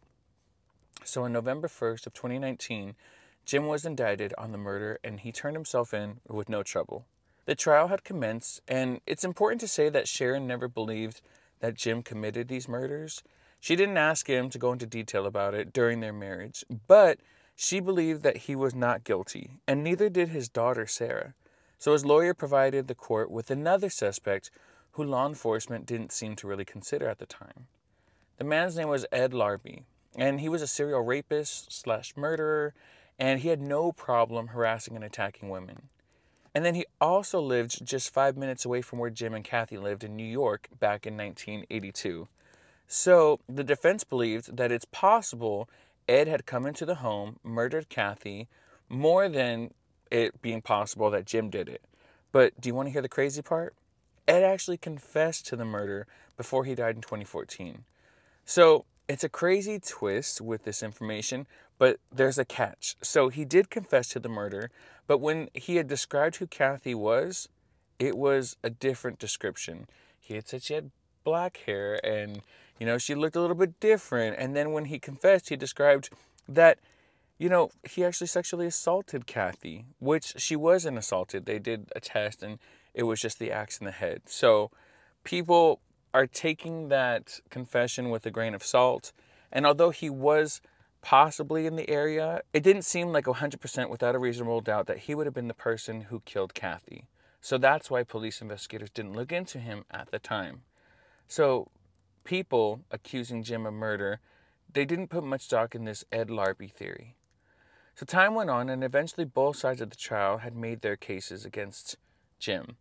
So 1.04 1.23
on 1.23 1.33
November 1.33 1.68
1st 1.68 2.06
of 2.06 2.12
2019, 2.12 2.97
Jim 3.45 3.67
was 3.67 3.85
indicted 3.85 4.33
on 4.39 4.53
the 4.53 4.59
murder 4.59 4.99
and 5.05 5.21
he 5.21 5.33
turned 5.33 5.57
himself 5.57 5.93
in 5.93 6.21
with 6.29 6.49
no 6.49 6.63
trouble. 6.63 7.07
The 7.47 7.55
trial 7.55 7.89
had 7.89 8.05
commenced, 8.05 8.63
and 8.67 9.01
it's 9.07 9.25
important 9.25 9.61
to 9.61 9.69
say 9.69 9.91
that 9.91 10.09
Sharon 10.09 10.47
never 10.47 10.67
believed 10.67 11.21
that 11.61 11.75
Jim 11.75 12.03
committed 12.03 12.49
these 12.49 12.69
murders. 12.69 13.23
She 13.61 13.77
didn't 13.77 13.99
ask 13.99 14.29
him 14.29 14.49
to 14.51 14.59
go 14.59 14.73
into 14.73 14.87
detail 14.87 15.27
about 15.27 15.55
it 15.55 15.73
during 15.73 16.01
their 16.01 16.13
marriage, 16.13 16.65
but 16.87 17.19
she 17.55 17.81
believed 17.81 18.23
that 18.23 18.39
he 18.39 18.57
was 18.57 18.75
not 18.75 19.05
guilty, 19.05 19.59
and 19.67 19.85
neither 19.85 20.09
did 20.09 20.31
his 20.31 20.49
daughter 20.49 20.87
Sarah. 20.87 21.35
So 21.79 21.93
his 21.93 22.05
lawyer 22.05 22.33
provided 22.33 22.89
the 22.89 22.95
court 22.95 23.31
with 23.31 23.51
another 23.51 23.91
suspect 23.91 24.51
who 24.93 25.05
law 25.05 25.27
enforcement 25.27 25.87
didn't 25.87 26.13
seem 26.13 26.37
to 26.37 26.47
really 26.47 26.65
consider 26.65 27.09
at 27.09 27.19
the 27.19 27.27
time. 27.27 27.67
The 28.39 28.45
man's 28.45 28.77
name 28.77 28.89
was 28.89 29.07
Ed 29.13 29.33
Laraby, 29.33 29.83
and 30.17 30.41
he 30.41 30.49
was 30.49 30.63
a 30.63 30.67
serial 30.67 31.03
rapist 31.03 31.73
slash 31.73 32.17
murderer 32.17 32.75
and 33.18 33.40
he 33.40 33.49
had 33.49 33.61
no 33.61 33.92
problem 33.92 34.49
harassing 34.49 34.97
and 34.97 35.04
attacking 35.04 35.49
women. 35.49 35.88
And 36.54 36.64
then 36.64 36.75
he 36.75 36.87
also 37.00 37.40
lived 37.40 37.85
just 37.85 38.12
five 38.12 38.37
minutes 38.37 38.64
away 38.64 38.80
from 38.80 38.99
where 38.99 39.11
Jim 39.11 39.35
and 39.35 39.44
Cathy 39.44 39.76
lived 39.76 40.04
in 40.04 40.14
New 40.14 40.25
York 40.25 40.68
back 40.78 41.06
in 41.06 41.16
1982. 41.16 42.28
So 42.87 43.40
the 43.49 43.64
defense 43.64 44.04
believed 44.04 44.56
that 44.56 44.71
it's 44.71 44.85
possible 44.85 45.68
Ed 46.09 46.28
had 46.28 46.47
come 46.47 46.66
into 46.66 46.85
the 46.85 46.97
home, 46.97 47.38
murdered 47.42 47.88
Cathy, 47.88 48.49
more 48.88 49.28
than 49.28 49.73
it 50.11 50.40
being 50.42 50.62
possible 50.62 51.11
that 51.11 51.25
Jim 51.25 51.50
did 51.50 51.68
it. 51.68 51.83
But 52.30 52.61
do 52.61 52.68
you 52.68 52.75
want 52.75 52.88
to 52.88 52.92
hear 52.92 53.02
the 53.02 53.09
crazy 53.09 53.42
part? 53.42 53.75
Ed 54.28 54.42
actually 54.42 54.76
confessed 54.76 55.47
to 55.47 55.56
the 55.56 55.64
murder 55.64 56.06
before 56.37 56.64
he 56.64 56.75
died 56.75 56.97
in 56.97 57.02
2014. 57.02 57.85
So 58.44 58.85
it's 59.09 59.25
a 59.25 59.28
crazy 59.28 59.78
twist 59.78 60.40
with 60.40 60.64
this 60.64 60.83
information, 60.83 61.47
but 61.78 61.99
there's 62.12 62.38
a 62.38 62.45
catch. 62.45 62.97
So 63.02 63.28
he 63.28 63.45
did 63.45 63.71
confess 63.71 64.09
to 64.11 64.21
the 64.21 64.28
murder, 64.28 64.71
but 65.07 65.19
when 65.19 65.49
he 65.54 65.76
had 65.76 65.88
described 65.88 66.37
who 66.37 66.47
Cathy 66.47 66.95
was, 66.95 67.49
it 67.99 68.16
was 68.16 68.57
a 68.62 68.71
different 68.71 69.19
description. 69.19 69.87
He 70.19 70.35
had 70.35 70.49
said 70.49 70.62
she 70.62 70.75
had 70.75 70.90
black 71.25 71.59
hair 71.66 72.04
and, 72.04 72.43
you 72.78 72.87
know, 72.87 72.99
she 72.99 73.14
looked 73.14 73.37
a 73.37 73.40
little 73.40 73.57
bit 73.57 73.78
different. 73.81 74.37
And 74.38 74.57
then 74.57 74.73
when 74.73 74.87
he 74.87 74.99
confessed, 74.99 75.49
he 75.49 75.57
described 75.57 76.11
that, 76.49 76.78
you 77.38 77.49
know, 77.49 77.71
he 77.88 78.04
actually 78.04 78.26
sexually 78.28 78.66
assaulted 78.66 79.26
Cathy, 79.26 79.87
which 79.99 80.35
she 80.37 80.57
wasn't 80.57 80.99
assaulted. 80.99 81.47
They 81.47 81.59
did 81.59 81.90
a 81.95 82.00
test 82.00 82.43
and 82.43 82.59
it 82.95 83.04
was 83.04 83.21
just 83.21 83.38
the 83.38 83.50
axe 83.50 83.78
in 83.78 83.87
the 83.87 83.93
head. 83.93 84.23
So 84.26 84.71
people 85.25 85.81
are 86.12 86.26
taking 86.26 86.88
that 86.88 87.40
confession 87.50 88.09
with 88.11 88.25
a 88.25 88.31
grain 88.31 88.54
of 88.54 88.62
salt. 88.62 89.12
And 89.50 89.66
although 89.66 89.90
he 89.90 90.09
was 90.09 90.61
possibly 91.05 91.67
in 91.67 91.77
the 91.77 91.89
area, 91.91 92.41
it 92.55 92.63
didn't 92.63 92.83
seem 92.83 93.13
like 93.13 93.27
100% 93.27 93.91
without 93.91 94.15
a 94.15 94.19
reasonable 94.19 94.63
doubt 94.63 94.87
that 94.87 95.01
he 95.01 95.15
would 95.15 95.27
have 95.27 95.35
been 95.35 95.49
the 95.49 95.55
person 95.55 96.01
who 96.01 96.21
killed 96.21 96.55
Cathy. 96.55 97.09
So 97.43 97.59
that's 97.59 97.91
why 97.91 98.05
police 98.05 98.41
investigators 98.41 98.89
didn't 98.89 99.13
look 99.13 99.31
into 99.31 99.59
him 99.59 99.85
at 99.91 100.11
the 100.11 100.19
time. 100.19 100.63
So 101.29 101.69
people 102.25 102.81
accusing 102.91 103.43
Jim 103.43 103.67
of 103.67 103.75
murder, 103.75 104.21
they 104.73 104.87
didn't 104.87 105.09
put 105.09 105.25
much 105.25 105.43
stock 105.43 105.75
in 105.75 105.85
this 105.85 106.07
Ed 106.11 106.29
Laraby 106.29 106.73
theory. 106.73 107.17
So 107.95 108.07
time 108.07 108.35
went 108.35 108.49
on, 108.49 108.71
and 108.71 108.83
eventually 108.83 109.27
both 109.27 109.57
sides 109.57 109.83
of 109.83 109.91
the 109.91 109.97
trial 109.97 110.39
had 110.39 110.57
made 110.57 110.81
their 110.81 110.97
cases 110.97 111.45
against 111.45 111.97
Jim. 112.39 112.77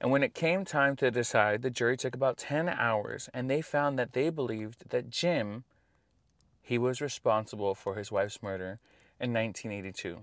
And 0.00 0.10
when 0.10 0.24
it 0.24 0.34
came 0.34 0.64
time 0.64 0.96
to 0.96 1.12
decide, 1.12 1.62
the 1.62 1.70
jury 1.70 1.96
took 1.96 2.16
about 2.16 2.38
10 2.38 2.68
hours, 2.68 3.30
and 3.32 3.48
they 3.48 3.62
found 3.62 4.00
that 4.00 4.14
they 4.14 4.30
believed 4.30 4.90
that 4.90 5.10
Jim, 5.10 5.62
he 6.62 6.78
was 6.78 7.00
responsible 7.00 7.74
for 7.74 7.96
his 7.96 8.12
wife's 8.12 8.42
murder 8.42 8.78
in 9.20 9.32
1982. 9.32 10.18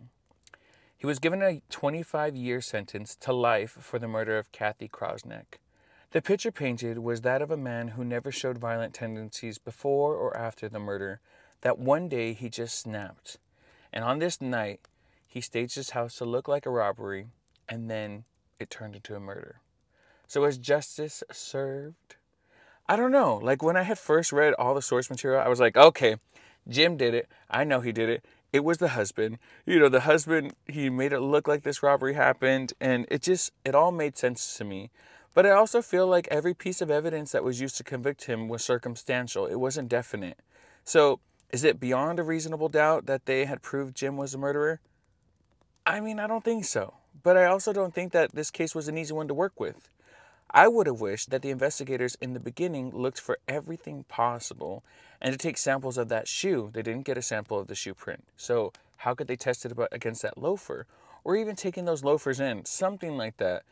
He 0.97 1.05
was 1.05 1.19
given 1.19 1.41
a 1.41 1.61
25 1.69 2.35
year 2.35 2.61
sentence 2.61 3.15
to 3.17 3.31
life 3.31 3.77
for 3.79 3.99
the 3.99 4.07
murder 4.07 4.37
of 4.37 4.51
Cathy 4.51 4.87
Krauseneck. 4.87 5.59
The 6.11 6.21
picture 6.21 6.51
painted 6.51 6.99
was 6.99 7.21
that 7.21 7.41
of 7.41 7.51
a 7.51 7.57
man 7.57 7.89
who 7.89 8.03
never 8.03 8.31
showed 8.31 8.57
violent 8.57 8.95
tendencies 8.95 9.59
before 9.59 10.15
or 10.15 10.35
after 10.35 10.67
the 10.67 10.79
murder, 10.79 11.21
that 11.61 11.77
one 11.77 12.09
day 12.09 12.33
he 12.33 12.49
just 12.49 12.79
snapped. 12.79 13.37
And 13.93 14.03
on 14.03 14.19
this 14.19 14.41
night, 14.41 14.79
he 15.27 15.39
staged 15.39 15.75
his 15.75 15.91
house 15.91 16.15
to 16.15 16.25
look 16.25 16.47
like 16.47 16.65
a 16.65 16.71
robbery, 16.71 17.27
and 17.67 17.91
then 17.91 18.23
it 18.59 18.71
turned 18.71 18.95
into 18.95 19.15
a 19.15 19.19
murder. 19.19 19.61
So 20.27 20.41
was 20.41 20.57
justice 20.57 21.23
served? 21.31 22.15
I 22.87 22.95
don't 22.95 23.11
know. 23.11 23.39
Like 23.41 23.61
when 23.61 23.77
I 23.77 23.83
had 23.83 23.99
first 23.99 24.31
read 24.31 24.55
all 24.55 24.73
the 24.73 24.81
source 24.81 25.11
material, 25.11 25.41
I 25.41 25.47
was 25.47 25.59
like, 25.59 25.77
okay, 25.77 26.15
Jim 26.67 26.97
did 26.97 27.13
it. 27.13 27.27
I 27.49 27.63
know 27.63 27.81
he 27.81 27.91
did 27.91 28.09
it 28.09 28.25
it 28.51 28.63
was 28.63 28.79
the 28.79 28.89
husband. 28.89 29.37
You 29.65 29.79
know, 29.79 29.89
the 29.89 30.01
husband, 30.01 30.53
he 30.67 30.89
made 30.89 31.13
it 31.13 31.19
look 31.19 31.47
like 31.47 31.63
this 31.63 31.83
robbery 31.83 32.13
happened, 32.13 32.73
and 32.79 33.05
it 33.09 33.21
just, 33.21 33.51
it 33.63 33.75
all 33.75 33.91
made 33.91 34.17
sense 34.17 34.57
to 34.57 34.63
me. 34.63 34.89
But 35.33 35.45
I 35.45 35.51
also 35.51 35.81
feel 35.81 36.07
like 36.07 36.27
every 36.31 36.53
piece 36.53 36.81
of 36.81 36.89
evidence 36.89 37.31
that 37.31 37.43
was 37.43 37.61
used 37.61 37.77
to 37.77 37.83
convict 37.83 38.25
him 38.25 38.47
was 38.47 38.63
circumstantial, 38.63 39.45
it 39.45 39.55
wasn't 39.55 39.89
definite. 39.89 40.39
So, 40.83 41.19
is 41.51 41.63
it 41.63 41.79
beyond 41.79 42.19
a 42.19 42.23
reasonable 42.23 42.69
doubt 42.69 43.05
that 43.05 43.25
they 43.25 43.45
had 43.45 43.61
proved 43.61 43.95
Jim 43.95 44.17
was 44.17 44.33
a 44.33 44.37
murderer? 44.37 44.79
I 45.85 45.99
mean, 45.99 46.19
I 46.19 46.27
don't 46.27 46.43
think 46.43 46.65
so. 46.65 46.95
But 47.21 47.37
I 47.37 47.45
also 47.45 47.73
don't 47.73 47.93
think 47.93 48.11
that 48.13 48.33
this 48.33 48.51
case 48.51 48.73
was 48.75 48.87
an 48.87 48.97
easy 48.97 49.13
one 49.13 49.27
to 49.27 49.33
work 49.33 49.59
with. 49.59 49.89
I 50.51 50.67
would 50.67 50.87
have 50.87 50.99
wished 50.99 51.29
that 51.29 51.41
the 51.41 51.51
investigators 51.51 52.17
in 52.21 52.33
the 52.33 52.39
beginning 52.39 52.91
looked 52.91 53.19
for 53.19 53.37
everything 53.47 54.03
possible 54.03 54.83
and 55.21 55.31
to 55.31 55.37
take 55.37 55.57
samples 55.57 55.97
of 55.97 56.09
that 56.09 56.27
shoe. 56.27 56.69
They 56.73 56.81
didn't 56.81 57.05
get 57.05 57.17
a 57.17 57.21
sample 57.21 57.59
of 57.59 57.67
the 57.67 57.75
shoe 57.75 57.93
print. 57.93 58.23
So, 58.35 58.73
how 58.97 59.13
could 59.13 59.27
they 59.27 59.35
test 59.35 59.65
it 59.65 59.73
against 59.91 60.21
that 60.23 60.37
loafer? 60.37 60.85
Or 61.23 61.35
even 61.35 61.55
taking 61.55 61.85
those 61.85 62.03
loafers 62.03 62.39
in, 62.39 62.65
something 62.65 63.15
like 63.15 63.37
that. 63.37 63.63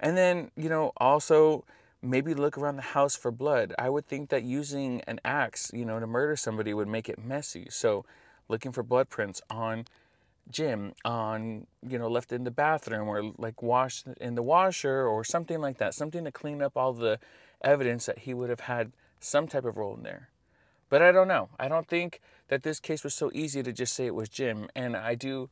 And 0.00 0.16
then, 0.16 0.50
you 0.56 0.68
know, 0.68 0.92
also 0.96 1.64
maybe 2.02 2.34
look 2.34 2.58
around 2.58 2.76
the 2.76 2.82
house 2.82 3.16
for 3.16 3.30
blood. 3.30 3.74
I 3.78 3.88
would 3.88 4.06
think 4.06 4.28
that 4.30 4.42
using 4.42 5.00
an 5.02 5.20
axe, 5.24 5.70
you 5.72 5.84
know, 5.84 6.00
to 6.00 6.06
murder 6.06 6.36
somebody 6.36 6.74
would 6.74 6.88
make 6.88 7.08
it 7.08 7.24
messy. 7.24 7.68
So, 7.70 8.04
looking 8.48 8.72
for 8.72 8.82
blood 8.82 9.08
prints 9.08 9.40
on 9.48 9.86
Jim 10.50 10.92
on, 11.04 11.66
you 11.86 11.98
know, 11.98 12.08
left 12.08 12.32
in 12.32 12.44
the 12.44 12.50
bathroom 12.50 13.08
or 13.08 13.32
like 13.38 13.62
washed 13.62 14.06
in 14.20 14.34
the 14.34 14.42
washer 14.42 15.06
or 15.06 15.24
something 15.24 15.60
like 15.60 15.78
that, 15.78 15.94
something 15.94 16.24
to 16.24 16.32
clean 16.32 16.62
up 16.62 16.76
all 16.76 16.92
the 16.92 17.18
evidence 17.62 18.06
that 18.06 18.20
he 18.20 18.34
would 18.34 18.50
have 18.50 18.60
had 18.60 18.92
some 19.20 19.48
type 19.48 19.64
of 19.64 19.76
role 19.76 19.96
in 19.96 20.02
there. 20.02 20.28
But 20.90 21.02
I 21.02 21.12
don't 21.12 21.28
know. 21.28 21.48
I 21.58 21.68
don't 21.68 21.88
think 21.88 22.20
that 22.48 22.62
this 22.62 22.78
case 22.78 23.02
was 23.02 23.14
so 23.14 23.30
easy 23.34 23.62
to 23.62 23.72
just 23.72 23.94
say 23.94 24.06
it 24.06 24.14
was 24.14 24.28
Jim. 24.28 24.68
And 24.76 24.96
I 24.96 25.14
do 25.14 25.48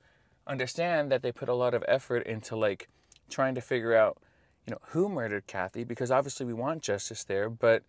understand 0.47 1.11
that 1.11 1.23
they 1.23 1.33
put 1.33 1.49
a 1.49 1.55
lot 1.55 1.75
of 1.75 1.85
effort 1.89 2.27
into 2.27 2.55
like 2.55 2.89
trying 3.31 3.55
to 3.55 3.61
figure 3.61 3.97
out, 3.97 4.19
you 4.67 4.73
know, 4.73 4.79
who 4.89 5.09
murdered 5.09 5.47
Cathy 5.47 5.85
because 5.85 6.11
obviously 6.11 6.47
we 6.47 6.53
want 6.53 6.83
justice 6.83 7.25
there, 7.25 7.49
but 7.49 7.83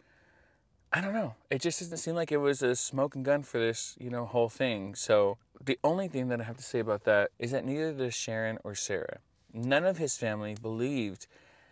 I 0.92 1.02
don't 1.02 1.14
know. 1.14 1.36
It 1.50 1.62
just 1.62 1.80
doesn't 1.80 1.98
seem 1.98 2.16
like 2.16 2.32
it 2.32 2.38
was 2.38 2.62
a 2.62 2.76
smoking 2.76 3.24
gun 3.24 3.44
for 3.44 3.60
this, 3.60 3.96
you 4.00 4.10
know, 4.10 4.26
whole 4.26 4.50
thing. 4.50 4.96
So 4.96 5.38
the 5.66 5.80
only 5.84 6.08
thing 6.08 6.28
that 6.30 6.42
I 6.42 6.44
have 6.44 6.58
to 6.58 6.64
say 6.64 6.80
about 6.80 7.04
that 7.06 7.32
is 7.40 7.52
that 7.52 7.66
neither 7.66 7.94
does 7.94 8.14
Sharon 8.14 8.58
or 8.64 8.76
Sarah. 8.76 9.20
None 9.54 9.86
of 9.86 9.98
his 9.98 10.18
family 10.18 10.56
believed 10.60 11.28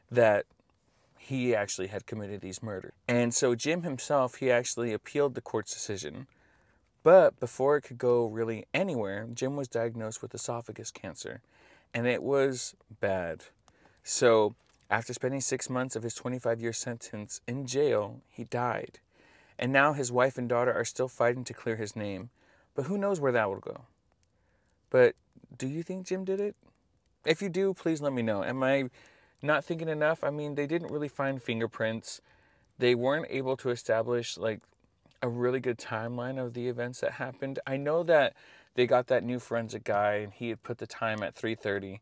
that 0.10 0.46
he 1.18 1.56
actually 1.56 1.88
had 1.88 2.06
committed 2.06 2.42
these 2.42 2.64
murders. 2.64 2.94
And 3.08 3.34
so 3.34 3.56
Jim 3.56 3.84
himself, 3.84 4.36
he 4.36 4.52
actually 4.52 4.94
appealed 4.94 5.36
the 5.36 5.42
court's 5.42 5.74
decision. 5.74 6.28
But 7.04 7.40
before 7.40 7.78
it 7.78 7.82
could 7.82 7.98
go 7.98 8.28
really 8.28 8.66
anywhere, 8.74 9.28
Jim 9.34 9.56
was 9.56 9.68
diagnosed 9.68 10.22
with 10.22 10.36
esophagus 10.36 10.92
cancer. 10.92 11.42
And 11.94 12.08
it 12.08 12.24
was 12.24 12.76
bad. 13.00 13.46
So 14.04 14.56
after 14.90 15.14
spending 15.14 15.42
six 15.42 15.70
months 15.70 15.96
of 15.96 16.04
his 16.04 16.14
25 16.16 16.62
year 16.62 16.74
sentence 16.74 17.42
in 17.48 17.66
jail, 17.66 18.22
he 18.30 18.44
died. 18.44 19.00
And 19.58 19.72
now 19.72 19.94
his 19.94 20.12
wife 20.12 20.38
and 20.38 20.50
daughter 20.50 20.74
are 20.74 20.86
still 20.86 21.08
fighting 21.08 21.44
to 21.46 21.54
clear 21.54 21.76
his 21.76 21.96
name. 21.96 22.30
But 22.76 22.86
who 22.86 22.98
knows 22.98 23.20
where 23.20 23.32
that 23.32 23.50
will 23.50 23.60
go. 23.60 23.82
But 24.90 25.16
do 25.58 25.68
you 25.68 25.84
think 25.84 26.06
Jim 26.06 26.24
did 26.24 26.40
it? 26.40 26.56
If 27.26 27.42
you 27.42 27.50
do, 27.50 27.74
please 27.74 28.02
let 28.02 28.14
me 28.14 28.22
know. 28.22 28.44
Am 28.44 28.64
I 28.64 28.90
not 29.42 29.64
thinking 29.64 29.90
enough? 29.90 30.24
I 30.24 30.30
mean, 30.30 30.56
they 30.56 30.68
didn't 30.68 30.92
really 30.92 31.08
find 31.08 31.42
fingerprints. 31.42 32.22
They 32.78 32.96
weren't 32.96 33.28
able 33.30 33.58
to 33.58 33.70
establish 33.70 34.38
like 34.38 34.62
a 35.22 35.30
really 35.30 35.60
good 35.60 35.78
timeline 35.78 36.44
of 36.44 36.54
the 36.54 36.68
events 36.68 37.02
that 37.02 37.14
happened. 37.14 37.60
I 37.68 37.78
know 37.78 38.04
that 38.04 38.34
they 38.74 38.88
got 38.88 39.08
that 39.08 39.24
new 39.24 39.40
forensic 39.40 39.84
guy 39.84 40.16
and 40.16 40.34
he 40.34 40.50
had 40.50 40.64
put 40.64 40.80
the 40.80 40.88
time 40.88 41.22
at 41.22 41.36
3:30. 41.36 42.00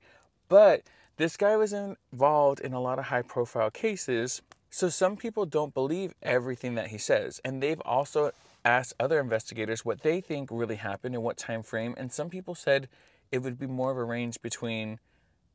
But 0.47 0.83
this 1.17 1.35
guy 1.35 1.57
was 1.57 1.73
involved 1.73 2.61
in 2.61 2.73
a 2.73 2.81
lot 2.81 2.99
of 2.99 3.05
high 3.05 3.23
profile 3.23 3.71
cases 3.71 4.41
so 4.69 4.89
some 4.89 5.17
people 5.17 5.45
don't 5.45 5.73
believe 5.73 6.13
everything 6.21 6.75
that 6.75 6.87
he 6.87 6.97
says, 6.97 7.41
and 7.43 7.61
they've 7.61 7.81
also 7.81 8.31
asked 8.69 8.93
other 8.99 9.19
investigators 9.19 9.83
what 9.83 10.01
they 10.01 10.21
think 10.21 10.49
really 10.51 10.75
happened 10.75 11.15
and 11.15 11.23
what 11.23 11.37
time 11.37 11.63
frame, 11.63 11.93
and 11.97 12.11
some 12.11 12.29
people 12.29 12.55
said 12.55 12.87
it 13.31 13.39
would 13.39 13.59
be 13.59 13.67
more 13.67 13.91
of 13.91 13.97
a 13.97 14.03
range 14.03 14.41
between 14.41 14.99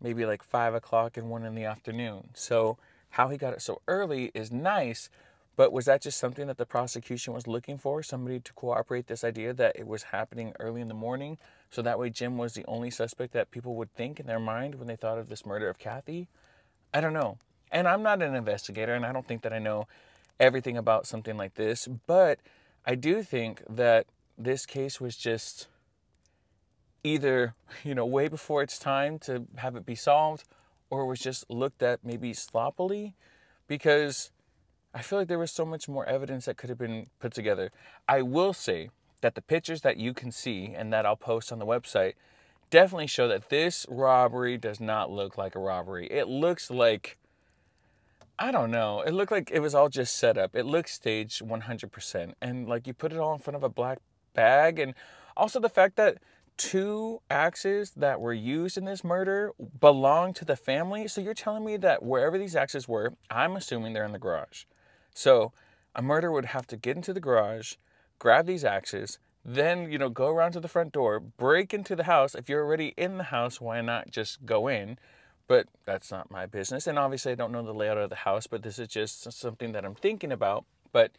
maybe 0.00 0.27
like 0.27 0.42
five 0.42 0.74
o'clock 0.74 1.16
and 1.16 1.31
one 1.31 1.44
in 1.44 1.55
the 1.55 1.64
afternoon. 1.64 2.31
So 2.35 2.79
how 3.11 3.29
he 3.29 3.37
got 3.37 3.55
it 3.55 3.62
so 3.62 3.81
early 3.88 4.31
is 4.35 4.50
nice, 4.50 5.09
but 5.57 5.72
was 5.72 5.85
that 5.85 6.03
just 6.03 6.18
something 6.18 6.46
that 6.48 6.59
the 6.59 6.66
prosecution 6.66 7.33
was 7.33 7.46
looking 7.46 7.79
for? 7.79 8.03
Somebody 8.03 8.40
to 8.40 8.53
cooperate 8.53 9.07
this 9.07 9.22
idea 9.24 9.55
that 9.55 9.77
it 9.77 9.87
was 9.87 10.05
happening 10.05 10.53
early 10.59 10.81
in 10.81 10.88
the 10.88 10.94
morning, 10.94 11.38
so 11.70 11.81
that 11.83 11.98
way 11.98 12.11
Jim 12.11 12.37
was 12.38 12.55
the 12.55 12.64
only 12.66 12.90
suspect 12.90 13.33
that 13.33 13.50
people 13.50 13.77
would 13.77 13.94
think 13.94 14.18
in 14.18 14.27
their 14.27 14.40
mind 14.40 14.74
when 14.74 14.88
they 14.88 14.96
thought 14.96 15.18
of 15.18 15.29
this 15.29 15.46
murder 15.46 15.68
of 15.68 15.79
Cathy? 15.79 16.29
I 16.92 17.00
don't 17.00 17.12
know. 17.12 17.38
And 17.70 17.88
I'm 17.88 18.03
not 18.03 18.22
an 18.22 18.35
investigator, 18.35 18.94
and 18.94 19.07
I 19.07 19.12
don't 19.12 19.27
think 19.27 19.42
that 19.42 19.53
I 19.53 19.59
know 19.59 19.87
everything 20.38 20.77
about 20.77 21.07
something 21.07 21.37
like 21.37 21.55
this, 21.55 21.88
but 22.07 22.40
I 22.87 22.94
do 22.94 23.23
think 23.23 23.62
that 23.68 24.07
this 24.37 24.66
case 24.66 25.01
was 25.01 25.16
just 25.16 25.68
either, 27.03 27.55
you 27.83 27.94
know, 27.94 28.07
way 28.07 28.29
before 28.29 28.62
its 28.62 28.79
time 28.79 29.18
to 29.20 29.47
have 29.57 29.77
it 29.77 29.87
be 29.87 29.94
solved, 29.94 30.44
or 30.90 31.07
was 31.07 31.20
just 31.20 31.49
looked 31.51 31.83
at 31.83 32.05
maybe 32.05 32.33
sloppily 32.33 33.14
because 33.66 34.31
I 34.94 35.03
feel 35.03 35.18
like 35.18 35.29
there 35.29 35.38
was 35.38 35.51
so 35.51 35.64
much 35.64 35.88
more 35.88 36.07
evidence 36.07 36.44
that 36.44 36.57
could 36.57 36.68
have 36.68 36.79
been 36.79 37.09
put 37.18 37.33
together. 37.33 37.73
I 38.09 38.23
will 38.23 38.53
say 38.53 38.90
that 39.23 39.35
the 39.35 39.42
pictures 39.42 39.81
that 39.81 39.97
you 39.97 40.14
can 40.14 40.31
see 40.31 40.75
and 40.77 40.92
that 40.92 41.05
I'll 41.07 41.16
post 41.16 41.51
on 41.51 41.59
the 41.59 41.66
website 41.66 42.14
definitely 42.70 43.07
show 43.07 43.27
that 43.29 43.49
this 43.49 43.87
robbery 43.88 44.57
does 44.57 44.81
not 44.81 45.11
look 45.11 45.37
like 45.37 45.55
a 45.55 45.59
robbery. 45.59 46.07
It 46.11 46.29
looks 46.29 46.70
like 46.70 47.18
I 48.38 48.51
don't 48.51 48.70
know. 48.70 49.01
It 49.03 49.12
looked 49.12 49.31
like 49.31 49.51
it 49.53 49.61
was 49.61 49.75
all 49.75 49.88
just 49.88 50.16
set 50.16 50.37
up. 50.37 50.57
It 50.57 50.66
looked 50.66 50.88
staged 50.88 51.40
100%. 51.40 52.33
And 52.42 52.68
like 52.68 52.87
you 52.87 52.94
put 52.94 53.12
it 53.12 53.18
all 53.18 53.33
in 53.33 53.38
front 53.38 53.57
of 53.57 53.62
a 53.62 53.68
black 53.68 53.99
bag. 54.35 54.79
And 54.79 54.94
also 55.37 55.61
the 55.61 55.68
fact 55.68 55.97
that 55.97 56.18
two 56.57 57.20
axes 57.31 57.92
that 57.97 58.20
were 58.20 58.33
used 58.33 58.77
in 58.77 58.85
this 58.85 59.05
murder 59.05 59.53
belong 59.81 60.33
to 60.35 60.44
the 60.44 60.57
family. 60.57 61.07
So 61.09 61.20
you're 61.20 61.35
telling 61.35 61.64
me 61.64 61.77
that 61.79 62.03
wherever 62.03 62.38
these 62.38 62.57
axes 62.57 62.88
were, 62.88 63.14
I'm 63.31 63.57
assuming 63.57 63.92
they're 63.92 64.05
in 64.05 64.12
the 64.12 64.18
garage. 64.18 64.64
So 65.14 65.53
a 65.94 66.03
murderer 66.03 66.33
would 66.33 66.47
have 66.47 66.66
to 66.68 66.77
get 66.77 66.97
into 66.97 67.12
the 67.12 67.20
garage, 67.20 67.75
grab 68.18 68.47
these 68.47 68.64
axes, 68.64 69.18
then, 69.44 69.92
you 69.92 69.99
know, 69.99 70.09
go 70.09 70.29
around 70.29 70.53
to 70.53 70.61
the 70.61 70.68
front 70.68 70.92
door, 70.92 71.20
break 71.20 71.75
into 71.75 71.94
the 71.94 72.05
house. 72.05 72.35
If 72.35 72.49
you're 72.49 72.64
already 72.64 72.94
in 72.97 73.18
the 73.18 73.25
house, 73.25 73.61
why 73.61 73.81
not 73.81 74.11
just 74.11 74.44
go 74.47 74.68
in? 74.68 74.99
But 75.46 75.66
that's 75.85 76.11
not 76.11 76.30
my 76.30 76.46
business. 76.46 76.87
And 76.87 76.98
obviously, 76.98 77.33
I 77.33 77.35
don't 77.35 77.52
know 77.52 77.62
the 77.62 77.74
layout 77.74 77.98
of 77.98 78.11
the 78.11 78.16
house, 78.16 78.46
but 78.46 78.62
this 78.62 78.78
is 78.78 78.88
just 78.88 79.30
something 79.33 79.72
that 79.72 79.85
I'm 79.85 79.94
thinking 79.94 80.33
about. 80.33 80.64
But 80.92 81.12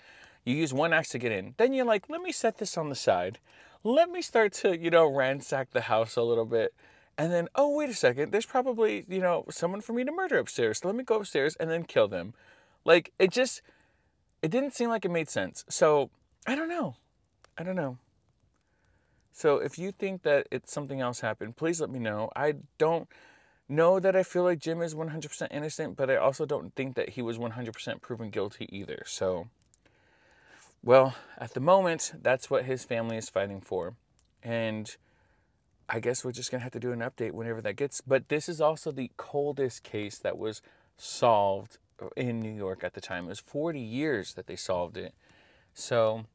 you 0.44 0.56
use 0.56 0.74
one 0.74 0.94
axe 0.94 1.10
to 1.10 1.20
get 1.20 1.32
in. 1.32 1.54
Then 1.58 1.74
you're 1.74 1.86
like, 1.86 2.10
let 2.10 2.22
me 2.22 2.32
set 2.32 2.58
this 2.58 2.78
on 2.78 2.90
the 2.90 2.96
side. 2.96 3.40
Let 3.84 4.10
me 4.10 4.22
start 4.22 4.54
to, 4.54 4.78
you 4.78 4.90
know, 4.90 5.06
ransack 5.06 5.72
the 5.72 5.82
house 5.82 6.16
a 6.16 6.24
little 6.24 6.46
bit. 6.46 6.74
And 7.18 7.32
then, 7.32 7.48
oh, 7.56 7.70
wait 7.70 7.90
a 7.90 7.94
second, 7.94 8.32
there's 8.32 8.46
probably, 8.46 9.06
you 9.08 9.22
know, 9.22 9.46
someone 9.50 9.82
for 9.82 9.94
me 9.94 10.04
to 10.04 10.12
murder 10.12 10.38
upstairs. 10.38 10.80
So 10.80 10.88
let 10.88 10.98
me 10.98 11.04
go 11.04 11.16
upstairs 11.16 11.56
and 11.58 11.70
then 11.70 11.84
kill 11.84 12.08
them. 12.08 12.34
Like, 12.84 13.14
it 13.20 13.32
just, 13.32 13.62
it 14.42 14.52
didn't 14.52 14.74
seem 14.74 14.90
like 14.90 15.06
it 15.06 15.12
made 15.12 15.30
sense. 15.30 15.64
So, 15.70 16.10
I 16.46 16.56
don't 16.56 16.68
know. 16.68 16.96
I 17.58 17.64
don't 17.64 17.76
know. 17.76 17.98
So 19.32 19.58
if 19.58 19.78
you 19.78 19.92
think 19.92 20.24
that 20.24 20.48
it's 20.52 20.72
something 20.72 21.02
else 21.02 21.22
happened, 21.22 21.56
please 21.56 21.80
let 21.80 21.90
me 21.90 22.00
know. 22.00 22.30
I 22.36 22.56
don't 22.78 23.08
know 23.68 24.00
that 24.00 24.16
I 24.16 24.24
feel 24.24 24.44
like 24.44 24.60
Jim 24.60 24.82
is 24.82 24.94
100% 24.94 25.48
innocent, 25.52 25.98
but 25.98 26.10
I 26.10 26.18
also 26.18 26.46
don't 26.46 26.74
think 26.76 26.96
that 26.96 27.10
he 27.10 27.22
was 27.22 27.38
100% 27.38 28.02
proven 28.02 28.30
guilty 28.30 28.68
either. 28.72 29.04
So, 29.06 29.48
well, 30.84 31.16
at 31.38 31.54
the 31.54 31.60
moment, 31.60 32.14
that's 32.22 32.50
what 32.50 32.66
his 32.66 32.86
family 32.86 33.18
is 33.18 33.30
fighting 33.30 33.62
for. 33.62 33.96
And 34.44 34.96
I 35.90 36.00
guess 36.00 36.24
we're 36.24 36.32
just 36.32 36.52
going 36.52 36.60
to 36.60 36.64
have 36.64 36.74
to 36.74 36.80
do 36.80 36.92
an 36.92 37.00
update 37.00 37.32
whenever 37.32 37.62
that 37.62 37.76
gets. 37.76 38.02
But 38.02 38.30
this 38.30 38.48
is 38.48 38.62
also 38.62 38.92
the 38.92 39.12
coldest 39.18 39.84
case 39.84 40.18
that 40.20 40.38
was 40.38 40.62
solved 40.98 41.78
uh, 42.02 42.08
in 42.16 42.40
New 42.40 42.54
York 42.54 42.84
at 42.84 42.94
the 42.94 43.02
time. 43.02 43.26
It 43.26 43.30
was 43.30 43.40
40 43.40 43.80
years 43.80 44.34
that 44.34 44.48
they 44.48 44.56
solved 44.56 44.98
it. 44.98 45.14
So, 45.74 46.26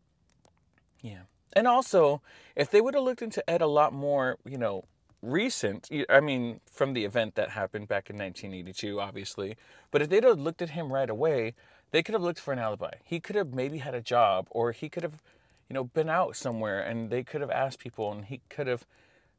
yeah. 1.00 1.22
And 1.52 1.66
also, 1.66 2.22
if 2.54 2.70
they 2.70 2.80
would 2.80 2.94
have 2.94 3.02
looked 3.02 3.22
into 3.22 3.48
Ed 3.48 3.60
a 3.60 3.66
lot 3.66 3.92
more, 3.92 4.38
you 4.44 4.58
know, 4.58 4.84
recent, 5.22 5.88
I 6.08 6.20
mean, 6.20 6.60
from 6.70 6.92
the 6.92 7.04
event 7.04 7.34
that 7.34 7.50
happened 7.50 7.88
back 7.88 8.10
in 8.10 8.16
1982, 8.16 9.00
obviously, 9.00 9.56
but 9.90 10.02
if 10.02 10.08
they'd 10.08 10.24
have 10.24 10.38
looked 10.38 10.62
at 10.62 10.70
him 10.70 10.92
right 10.92 11.10
away, 11.10 11.54
they 11.90 12.02
could 12.02 12.14
have 12.14 12.22
looked 12.22 12.40
for 12.40 12.52
an 12.52 12.58
alibi. 12.58 12.94
He 13.04 13.20
could 13.20 13.36
have 13.36 13.52
maybe 13.52 13.78
had 13.78 13.94
a 13.94 14.00
job, 14.00 14.46
or 14.50 14.72
he 14.72 14.88
could 14.88 15.02
have, 15.02 15.22
you 15.68 15.74
know, 15.74 15.84
been 15.84 16.08
out 16.08 16.36
somewhere 16.36 16.80
and 16.80 17.10
they 17.10 17.22
could 17.22 17.40
have 17.40 17.50
asked 17.50 17.78
people 17.78 18.12
and 18.12 18.26
he 18.26 18.40
could 18.48 18.66
have 18.66 18.86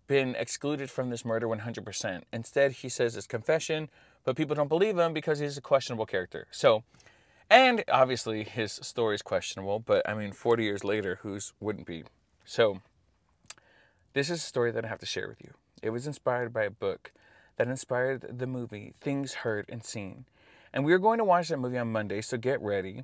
been 0.08 0.36
excluded 0.36 0.90
from 0.90 1.10
this 1.10 1.24
murder 1.24 1.48
100%. 1.48 2.24
Instead, 2.34 2.72
he 2.74 2.90
says 2.90 3.16
it's 3.16 3.28
confession, 3.28 3.90
but 4.26 4.36
people 4.36 4.56
don't 4.56 4.68
believe 4.68 4.98
him 4.98 5.14
because 5.14 5.40
he's 5.40 5.58
a 5.58 5.62
questionable 5.62 6.06
character. 6.06 6.48
So, 6.52 6.84
and 7.50 7.84
obviously, 7.90 8.44
his 8.44 8.74
story 8.74 9.16
is 9.16 9.22
questionable, 9.22 9.80
but 9.80 10.08
I 10.08 10.14
mean, 10.14 10.32
40 10.32 10.64
years 10.64 10.84
later, 10.84 11.20
whose 11.22 11.54
wouldn't 11.60 11.88
be? 11.88 12.04
So, 12.46 12.82
this 14.14 14.30
is 14.30 14.40
a 14.40 14.46
story 14.46 14.72
that 14.72 14.84
I 14.84 14.88
have 14.90 15.00
to 15.00 15.06
share 15.06 15.28
with 15.28 15.42
you. 15.42 15.54
It 15.82 15.90
was 15.90 16.08
inspired 16.08 16.54
by 16.54 16.64
a 16.64 16.72
book 16.72 17.12
that 17.58 17.68
inspired 17.68 18.38
the 18.38 18.48
movie 18.48 18.94
Things 19.02 19.34
Heard 19.34 19.66
and 19.70 19.84
Seen. 19.84 20.26
And 20.74 20.86
we 20.86 20.94
are 20.94 21.00
going 21.00 21.18
to 21.18 21.24
watch 21.24 21.50
that 21.50 21.58
movie 21.58 21.78
on 21.78 21.92
Monday, 21.92 22.22
so 22.22 22.38
get 22.38 22.62
ready. 22.62 23.04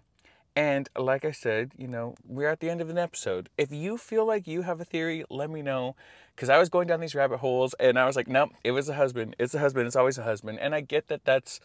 And 0.56 0.90
like 0.98 1.24
I 1.24 1.32
said, 1.32 1.74
you 1.78 1.88
know, 1.88 2.16
we're 2.26 2.50
at 2.50 2.62
the 2.62 2.70
end 2.70 2.82
of 2.82 2.90
an 2.90 2.98
episode. 2.98 3.50
If 3.58 3.72
you 3.72 3.98
feel 3.98 4.26
like 4.26 4.48
you 4.48 4.64
have 4.64 4.82
a 4.82 4.86
theory, 4.86 5.24
let 5.30 5.52
me 5.52 5.62
know. 5.62 5.96
Because 6.36 6.50
I 6.50 6.58
was 6.58 6.70
going 6.70 6.88
down 6.88 7.00
these 7.00 7.14
rabbit 7.14 7.38
holes 7.38 7.76
and 7.80 8.00
I 8.00 8.06
was 8.06 8.16
like, 8.16 8.28
nope, 8.28 8.50
it 8.64 8.72
was 8.72 8.90
a 8.90 8.96
husband. 8.96 9.36
It's 9.38 9.54
a 9.54 9.60
husband. 9.60 9.86
It's 9.86 9.96
always 9.96 10.18
a 10.18 10.24
husband. 10.24 10.60
And 10.60 10.74
I 10.74 10.82
get 10.82 11.10
that 11.10 11.26
that's 11.26 11.60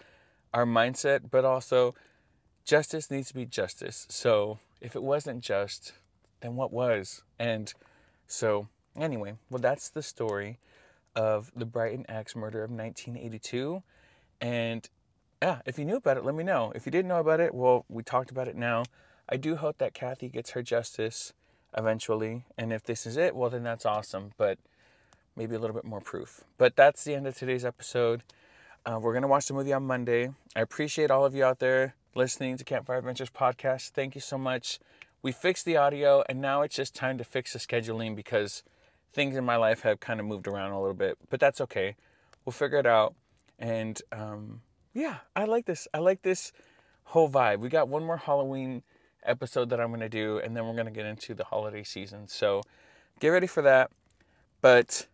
our 0.52 0.66
mindset, 0.66 1.30
but 1.30 1.46
also 1.46 1.94
justice 2.66 3.10
needs 3.10 3.28
to 3.28 3.34
be 3.34 3.46
justice. 3.46 4.06
So 4.10 4.58
if 4.82 4.94
it 4.94 5.02
wasn't 5.02 5.42
just, 5.42 5.94
then 6.42 6.56
what 6.56 6.70
was? 6.70 7.22
And 7.38 7.72
so, 8.26 8.68
anyway, 8.94 9.36
well, 9.48 9.60
that's 9.60 9.88
the 9.88 10.02
story 10.02 10.58
of 11.14 11.52
the 11.54 11.66
Brighton 11.66 12.06
axe 12.08 12.34
murder 12.34 12.62
of 12.62 12.70
1982. 12.70 13.82
And 14.40 14.88
yeah, 15.40 15.60
if 15.66 15.78
you 15.78 15.84
knew 15.84 15.96
about 15.96 16.16
it, 16.16 16.24
let 16.24 16.34
me 16.34 16.44
know. 16.44 16.72
If 16.74 16.86
you 16.86 16.92
didn't 16.92 17.08
know 17.08 17.20
about 17.20 17.40
it, 17.40 17.54
well, 17.54 17.84
we 17.88 18.02
talked 18.02 18.30
about 18.30 18.48
it 18.48 18.56
now. 18.56 18.84
I 19.28 19.36
do 19.36 19.56
hope 19.56 19.78
that 19.78 19.94
Cathy 19.94 20.28
gets 20.28 20.50
her 20.50 20.62
justice 20.62 21.32
eventually. 21.76 22.44
And 22.56 22.72
if 22.72 22.84
this 22.84 23.06
is 23.06 23.16
it, 23.16 23.34
well, 23.34 23.50
then 23.50 23.62
that's 23.62 23.86
awesome. 23.86 24.32
But 24.36 24.58
maybe 25.36 25.54
a 25.54 25.58
little 25.58 25.74
bit 25.74 25.84
more 25.84 26.00
proof. 26.00 26.44
But 26.58 26.76
that's 26.76 27.04
the 27.04 27.14
end 27.14 27.26
of 27.26 27.36
today's 27.36 27.64
episode. 27.64 28.22
Uh, 28.84 28.98
we're 29.00 29.12
going 29.12 29.22
to 29.22 29.28
watch 29.28 29.46
the 29.46 29.54
movie 29.54 29.72
on 29.72 29.86
Monday. 29.86 30.30
I 30.56 30.60
appreciate 30.60 31.10
all 31.10 31.24
of 31.24 31.34
you 31.34 31.44
out 31.44 31.60
there 31.60 31.94
listening 32.14 32.56
to 32.56 32.64
Campfire 32.64 32.98
Adventures 32.98 33.30
podcast. 33.30 33.90
Thank 33.90 34.14
you 34.14 34.20
so 34.20 34.36
much. 34.36 34.80
We 35.22 35.30
fixed 35.30 35.64
the 35.64 35.76
audio, 35.76 36.24
and 36.28 36.40
now 36.40 36.62
it's 36.62 36.74
just 36.74 36.94
time 36.94 37.16
to 37.18 37.24
fix 37.24 37.52
the 37.52 37.60
scheduling 37.60 38.16
because 38.16 38.64
things 39.12 39.36
in 39.36 39.44
my 39.44 39.56
life 39.56 39.82
have 39.82 40.00
kind 40.00 40.20
of 40.20 40.26
moved 40.26 40.46
around 40.46 40.72
a 40.72 40.80
little 40.80 40.94
bit, 40.94 41.18
but 41.30 41.40
that's 41.40 41.60
okay. 41.60 41.96
We'll 42.44 42.52
figure 42.52 42.78
it 42.78 42.86
out. 42.86 43.14
And 43.58 44.00
um, 44.10 44.62
yeah, 44.94 45.18
I 45.36 45.44
like 45.44 45.66
this. 45.66 45.86
I 45.94 45.98
like 45.98 46.22
this 46.22 46.52
whole 47.04 47.30
vibe. 47.30 47.60
We 47.60 47.68
got 47.68 47.88
one 47.88 48.04
more 48.04 48.16
Halloween 48.16 48.82
episode 49.24 49.70
that 49.70 49.80
I'm 49.80 49.88
going 49.88 50.00
to 50.00 50.08
do, 50.08 50.38
and 50.38 50.56
then 50.56 50.66
we're 50.66 50.74
going 50.74 50.86
to 50.86 50.92
get 50.92 51.06
into 51.06 51.34
the 51.34 51.44
holiday 51.44 51.84
season. 51.84 52.26
So 52.28 52.62
get 53.20 53.28
ready 53.28 53.46
for 53.46 53.62
that. 53.62 53.90
But 54.60 55.06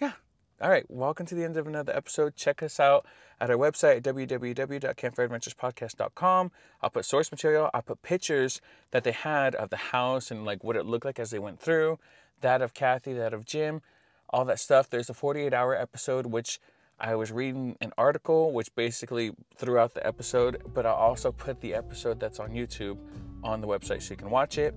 yeah, 0.00 0.12
all 0.60 0.70
right, 0.70 0.84
welcome 0.88 1.26
to 1.26 1.34
the 1.34 1.44
end 1.44 1.56
of 1.56 1.66
another 1.66 1.94
episode. 1.94 2.36
Check 2.36 2.62
us 2.62 2.78
out 2.78 3.06
at 3.40 3.50
our 3.50 3.56
website 3.56 4.02
www.campfireadventurespodcast.com. 4.02 6.52
I'll 6.80 6.90
put 6.90 7.04
source 7.04 7.32
material, 7.32 7.70
I'll 7.74 7.82
put 7.82 8.02
pictures 8.02 8.60
that 8.92 9.02
they 9.04 9.12
had 9.12 9.54
of 9.56 9.70
the 9.70 9.76
house 9.76 10.30
and 10.30 10.44
like 10.44 10.62
what 10.62 10.76
it 10.76 10.86
looked 10.86 11.04
like 11.04 11.18
as 11.18 11.30
they 11.30 11.38
went 11.38 11.60
through, 11.60 11.98
that 12.42 12.62
of 12.62 12.74
Cathy, 12.74 13.14
that 13.14 13.34
of 13.34 13.44
Jim, 13.44 13.82
all 14.30 14.44
that 14.44 14.60
stuff. 14.60 14.90
There's 14.90 15.10
a 15.10 15.14
48 15.14 15.52
hour 15.52 15.74
episode, 15.74 16.26
which 16.26 16.60
I 17.00 17.14
was 17.16 17.32
reading 17.32 17.76
an 17.80 17.92
article 17.98 18.52
which 18.52 18.72
basically 18.74 19.32
throughout 19.56 19.94
the 19.94 20.06
episode, 20.06 20.62
but 20.72 20.86
I'll 20.86 20.94
also 20.94 21.32
put 21.32 21.60
the 21.60 21.74
episode 21.74 22.20
that's 22.20 22.38
on 22.38 22.50
YouTube 22.50 22.98
on 23.42 23.60
the 23.60 23.66
website 23.66 24.02
so 24.02 24.12
you 24.12 24.16
can 24.16 24.30
watch 24.30 24.58
it. 24.58 24.74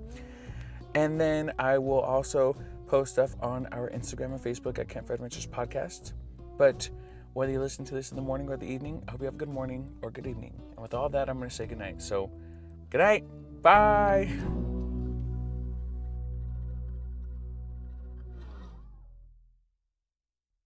And 0.96 1.20
then 1.20 1.52
I 1.60 1.78
will 1.78 2.00
also 2.00 2.56
post 2.88 3.14
stuff 3.14 3.36
on 3.42 3.68
our 3.72 3.90
Instagram 3.90 4.34
and 4.34 4.40
Facebook 4.40 4.80
at 4.80 4.88
Campfire 4.88 5.16
Adventures 5.16 5.46
Podcast. 5.46 6.14
But 6.58 6.90
whether 7.34 7.52
you 7.52 7.60
listen 7.60 7.84
to 7.86 7.94
this 7.94 8.12
in 8.12 8.16
the 8.16 8.22
morning 8.22 8.50
or 8.50 8.58
the 8.58 8.66
evening, 8.66 9.04
I 9.08 9.12
hope 9.12 9.20
you 9.20 9.26
have 9.26 9.36
a 9.36 9.38
good 9.38 9.50
morning 9.50 9.90
or 10.02 10.10
good 10.10 10.26
evening. 10.26 10.54
And 10.72 10.80
with 10.82 10.94
all 10.94 11.10
that, 11.10 11.30
I'm 11.30 11.38
going 11.38 11.50
to 11.50 11.56
say 11.56 11.66
good 11.66 11.80
night. 11.80 12.02
So, 12.02 12.32
good 12.90 13.00
night. 13.00 13.26
Bye. 13.62 14.75